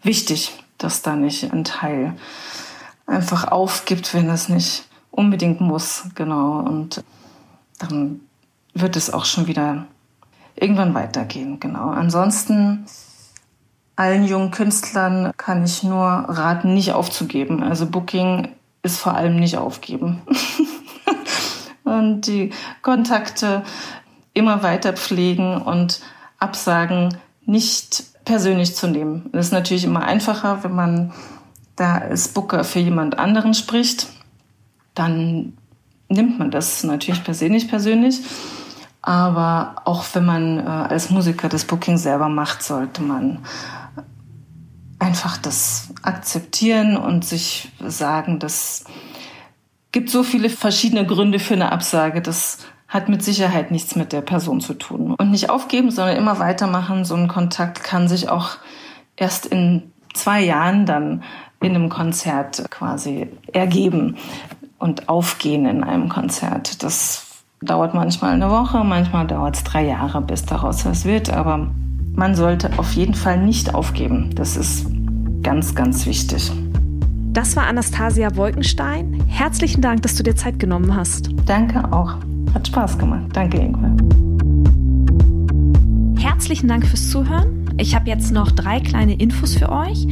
wichtig, 0.01 0.63
dass 0.77 1.01
da 1.01 1.15
nicht 1.15 1.51
ein 1.51 1.63
Teil 1.63 2.15
einfach 3.07 3.51
aufgibt, 3.51 4.13
wenn 4.13 4.29
es 4.29 4.49
nicht 4.49 4.87
unbedingt 5.11 5.61
muss. 5.61 6.05
Genau. 6.15 6.59
Und 6.59 7.03
dann 7.79 8.21
wird 8.73 8.95
es 8.95 9.11
auch 9.11 9.25
schon 9.25 9.47
wieder 9.47 9.85
irgendwann 10.55 10.93
weitergehen. 10.93 11.59
Genau. 11.59 11.89
Ansonsten 11.89 12.85
allen 13.95 14.25
jungen 14.25 14.51
Künstlern 14.51 15.31
kann 15.37 15.63
ich 15.63 15.83
nur 15.83 16.01
raten, 16.01 16.73
nicht 16.73 16.93
aufzugeben. 16.93 17.63
Also 17.63 17.85
Booking 17.85 18.49
ist 18.85 18.99
vor 18.99 19.15
allem 19.15 19.35
nicht 19.35 19.57
aufgeben. 19.57 20.21
und 21.83 22.27
die 22.27 22.51
Kontakte 22.81 23.63
immer 24.33 24.63
weiter 24.63 24.93
pflegen 24.93 25.61
und 25.61 26.01
Absagen 26.39 27.17
nicht 27.45 28.03
persönlich 28.25 28.75
zu 28.75 28.87
nehmen. 28.87 29.29
Das 29.31 29.47
ist 29.47 29.51
natürlich 29.51 29.83
immer 29.83 30.03
einfacher, 30.03 30.63
wenn 30.63 30.75
man 30.75 31.13
da 31.75 31.97
als 31.97 32.29
Booker 32.29 32.63
für 32.63 32.79
jemand 32.79 33.17
anderen 33.17 33.53
spricht. 33.53 34.07
Dann 34.93 35.57
nimmt 36.09 36.39
man 36.39 36.51
das 36.51 36.83
natürlich 36.83 37.23
persönlich 37.23 37.67
persönlich. 37.67 38.21
Aber 39.01 39.75
auch 39.85 40.03
wenn 40.13 40.25
man 40.25 40.59
äh, 40.59 40.63
als 40.63 41.11
Musiker 41.11 41.47
das 41.47 41.65
Booking 41.65 41.97
selber 41.97 42.27
macht, 42.27 42.63
sollte 42.63 43.03
man 43.03 43.45
einfach 44.99 45.37
das 45.37 45.93
akzeptieren 46.01 46.97
und 46.97 47.25
sich 47.25 47.71
sagen, 47.85 48.39
das 48.39 48.85
gibt 49.91 50.09
so 50.09 50.23
viele 50.23 50.49
verschiedene 50.49 51.05
Gründe 51.05 51.39
für 51.39 51.53
eine 51.53 51.71
Absage. 51.71 52.21
Das 52.21 52.59
hat 52.87 53.09
mit 53.09 53.23
Sicherheit 53.23 53.71
nichts 53.71 53.95
mit 53.95 54.13
der 54.13 54.21
Person 54.21 54.61
zu 54.61 54.73
tun. 54.73 55.15
Und 55.15 55.31
nicht 55.31 55.49
aufgeben, 55.49 55.91
sondern 55.91 56.17
immer 56.17 56.39
weitermachen. 56.39 57.05
So 57.05 57.15
ein 57.15 57.27
Kontakt 57.27 57.83
kann 57.83 58.07
sich 58.07 58.29
auch 58.29 58.51
erst 59.15 59.45
in 59.45 59.91
zwei 60.13 60.41
Jahren 60.41 60.85
dann 60.85 61.23
in 61.61 61.75
einem 61.75 61.89
Konzert 61.89 62.69
quasi 62.69 63.27
ergeben 63.51 64.17
und 64.77 65.09
aufgehen 65.09 65.65
in 65.65 65.83
einem 65.83 66.09
Konzert. 66.09 66.83
Das 66.83 67.25
Dauert 67.61 67.93
manchmal 67.93 68.33
eine 68.33 68.51
Woche, 68.51 68.83
manchmal 68.83 69.25
dauert 69.25 69.55
es 69.55 69.63
drei 69.63 69.85
Jahre, 69.85 70.21
bis 70.21 70.45
daraus 70.45 70.85
was 70.85 71.05
wird. 71.05 71.31
Aber 71.31 71.67
man 72.15 72.35
sollte 72.35 72.77
auf 72.77 72.93
jeden 72.93 73.13
Fall 73.13 73.37
nicht 73.37 73.73
aufgeben. 73.73 74.29
Das 74.35 74.57
ist 74.57 74.87
ganz, 75.41 75.75
ganz 75.75 76.05
wichtig. 76.05 76.51
Das 77.33 77.55
war 77.55 77.67
Anastasia 77.67 78.35
Wolkenstein. 78.35 79.21
Herzlichen 79.27 79.81
Dank, 79.81 80.01
dass 80.03 80.15
du 80.15 80.23
dir 80.23 80.35
Zeit 80.35 80.57
genommen 80.57 80.95
hast. 80.95 81.29
Danke 81.45 81.91
auch. 81.91 82.15
Hat 82.53 82.67
Spaß 82.67 82.97
gemacht. 82.97 83.25
Danke, 83.33 83.57
Ingwer. 83.57 83.91
Herzlichen 86.17 86.69
Dank 86.69 86.85
fürs 86.85 87.09
Zuhören. 87.09 87.64
Ich 87.77 87.95
habe 87.95 88.09
jetzt 88.09 88.31
noch 88.31 88.51
drei 88.51 88.79
kleine 88.79 89.15
Infos 89.15 89.55
für 89.55 89.69
euch. 89.69 90.07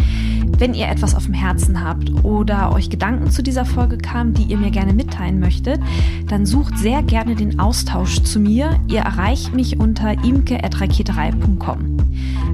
Wenn 0.57 0.73
ihr 0.73 0.87
etwas 0.87 1.15
auf 1.15 1.25
dem 1.25 1.33
Herzen 1.33 1.83
habt 1.83 2.23
oder 2.23 2.73
euch 2.73 2.89
Gedanken 2.89 3.31
zu 3.31 3.41
dieser 3.41 3.65
Folge 3.65 3.97
kamen, 3.97 4.33
die 4.33 4.43
ihr 4.43 4.57
mir 4.57 4.71
gerne 4.71 4.93
mitteilen 4.93 5.39
möchtet, 5.39 5.79
dann 6.27 6.45
sucht 6.45 6.77
sehr 6.77 7.01
gerne 7.03 7.35
den 7.35 7.59
Austausch 7.59 8.21
zu 8.23 8.39
mir. 8.39 8.79
Ihr 8.87 8.99
erreicht 8.99 9.53
mich 9.53 9.79
unter 9.79 10.11
imke.raketerei.com. 10.11 11.97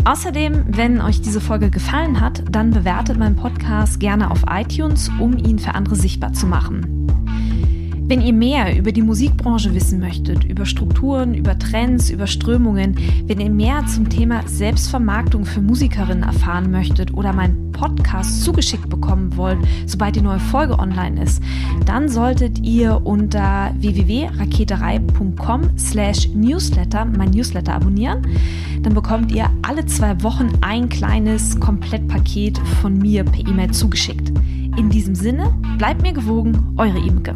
Außerdem, 0.05 0.65
wenn 0.67 1.01
euch 1.01 1.21
diese 1.21 1.41
Folge 1.41 1.69
gefallen 1.69 2.21
hat, 2.21 2.43
dann 2.49 2.71
bewertet 2.71 3.17
meinen 3.17 3.35
Podcast 3.35 3.99
gerne 3.99 4.31
auf 4.31 4.43
iTunes, 4.49 5.11
um 5.19 5.37
ihn 5.37 5.59
für 5.59 5.75
andere 5.75 5.95
sichtbar 5.95 6.33
zu 6.33 6.47
machen. 6.47 6.98
Wenn 8.09 8.21
ihr 8.21 8.33
mehr 8.33 8.75
über 8.75 8.91
die 8.91 9.03
Musikbranche 9.03 9.75
wissen 9.75 9.99
möchtet, 9.99 10.43
über 10.43 10.65
Strukturen, 10.65 11.35
über 11.35 11.59
Trends, 11.59 12.09
über 12.09 12.25
Strömungen, 12.25 12.95
wenn 13.27 13.39
ihr 13.39 13.51
mehr 13.51 13.85
zum 13.85 14.09
Thema 14.09 14.41
Selbstvermarktung 14.47 15.45
für 15.45 15.61
Musikerinnen 15.61 16.23
erfahren 16.23 16.71
möchtet 16.71 17.13
oder 17.13 17.33
meinen 17.33 17.71
Podcast 17.71 18.43
zugeschickt 18.43 18.89
bekommen 18.89 19.37
wollt, 19.37 19.59
sobald 19.85 20.15
die 20.15 20.21
neue 20.21 20.39
Folge 20.39 20.79
online 20.79 21.21
ist, 21.21 21.43
dann 21.85 22.09
solltet 22.09 22.57
ihr 22.65 22.99
unter 23.05 23.75
www.raketerei.com 23.77 25.77
slash 25.77 26.29
newsletter 26.29 27.05
mein 27.05 27.29
Newsletter 27.29 27.75
abonnieren. 27.75 28.25
Dann 28.81 28.95
bekommt 28.95 29.31
ihr 29.31 29.51
alle 29.61 29.85
zwei 29.85 30.19
Wochen 30.23 30.49
ein 30.61 30.89
kleines 30.89 31.59
Komplettpaket 31.59 32.57
von 32.81 32.97
mir 32.97 33.23
per 33.23 33.47
E-Mail 33.47 33.69
zugeschickt. 33.69 34.33
In 34.77 34.89
diesem 34.89 35.13
Sinne, 35.13 35.53
bleibt 35.77 36.01
mir 36.01 36.13
gewogen, 36.13 36.73
eure 36.75 36.97
Imke. 36.97 37.35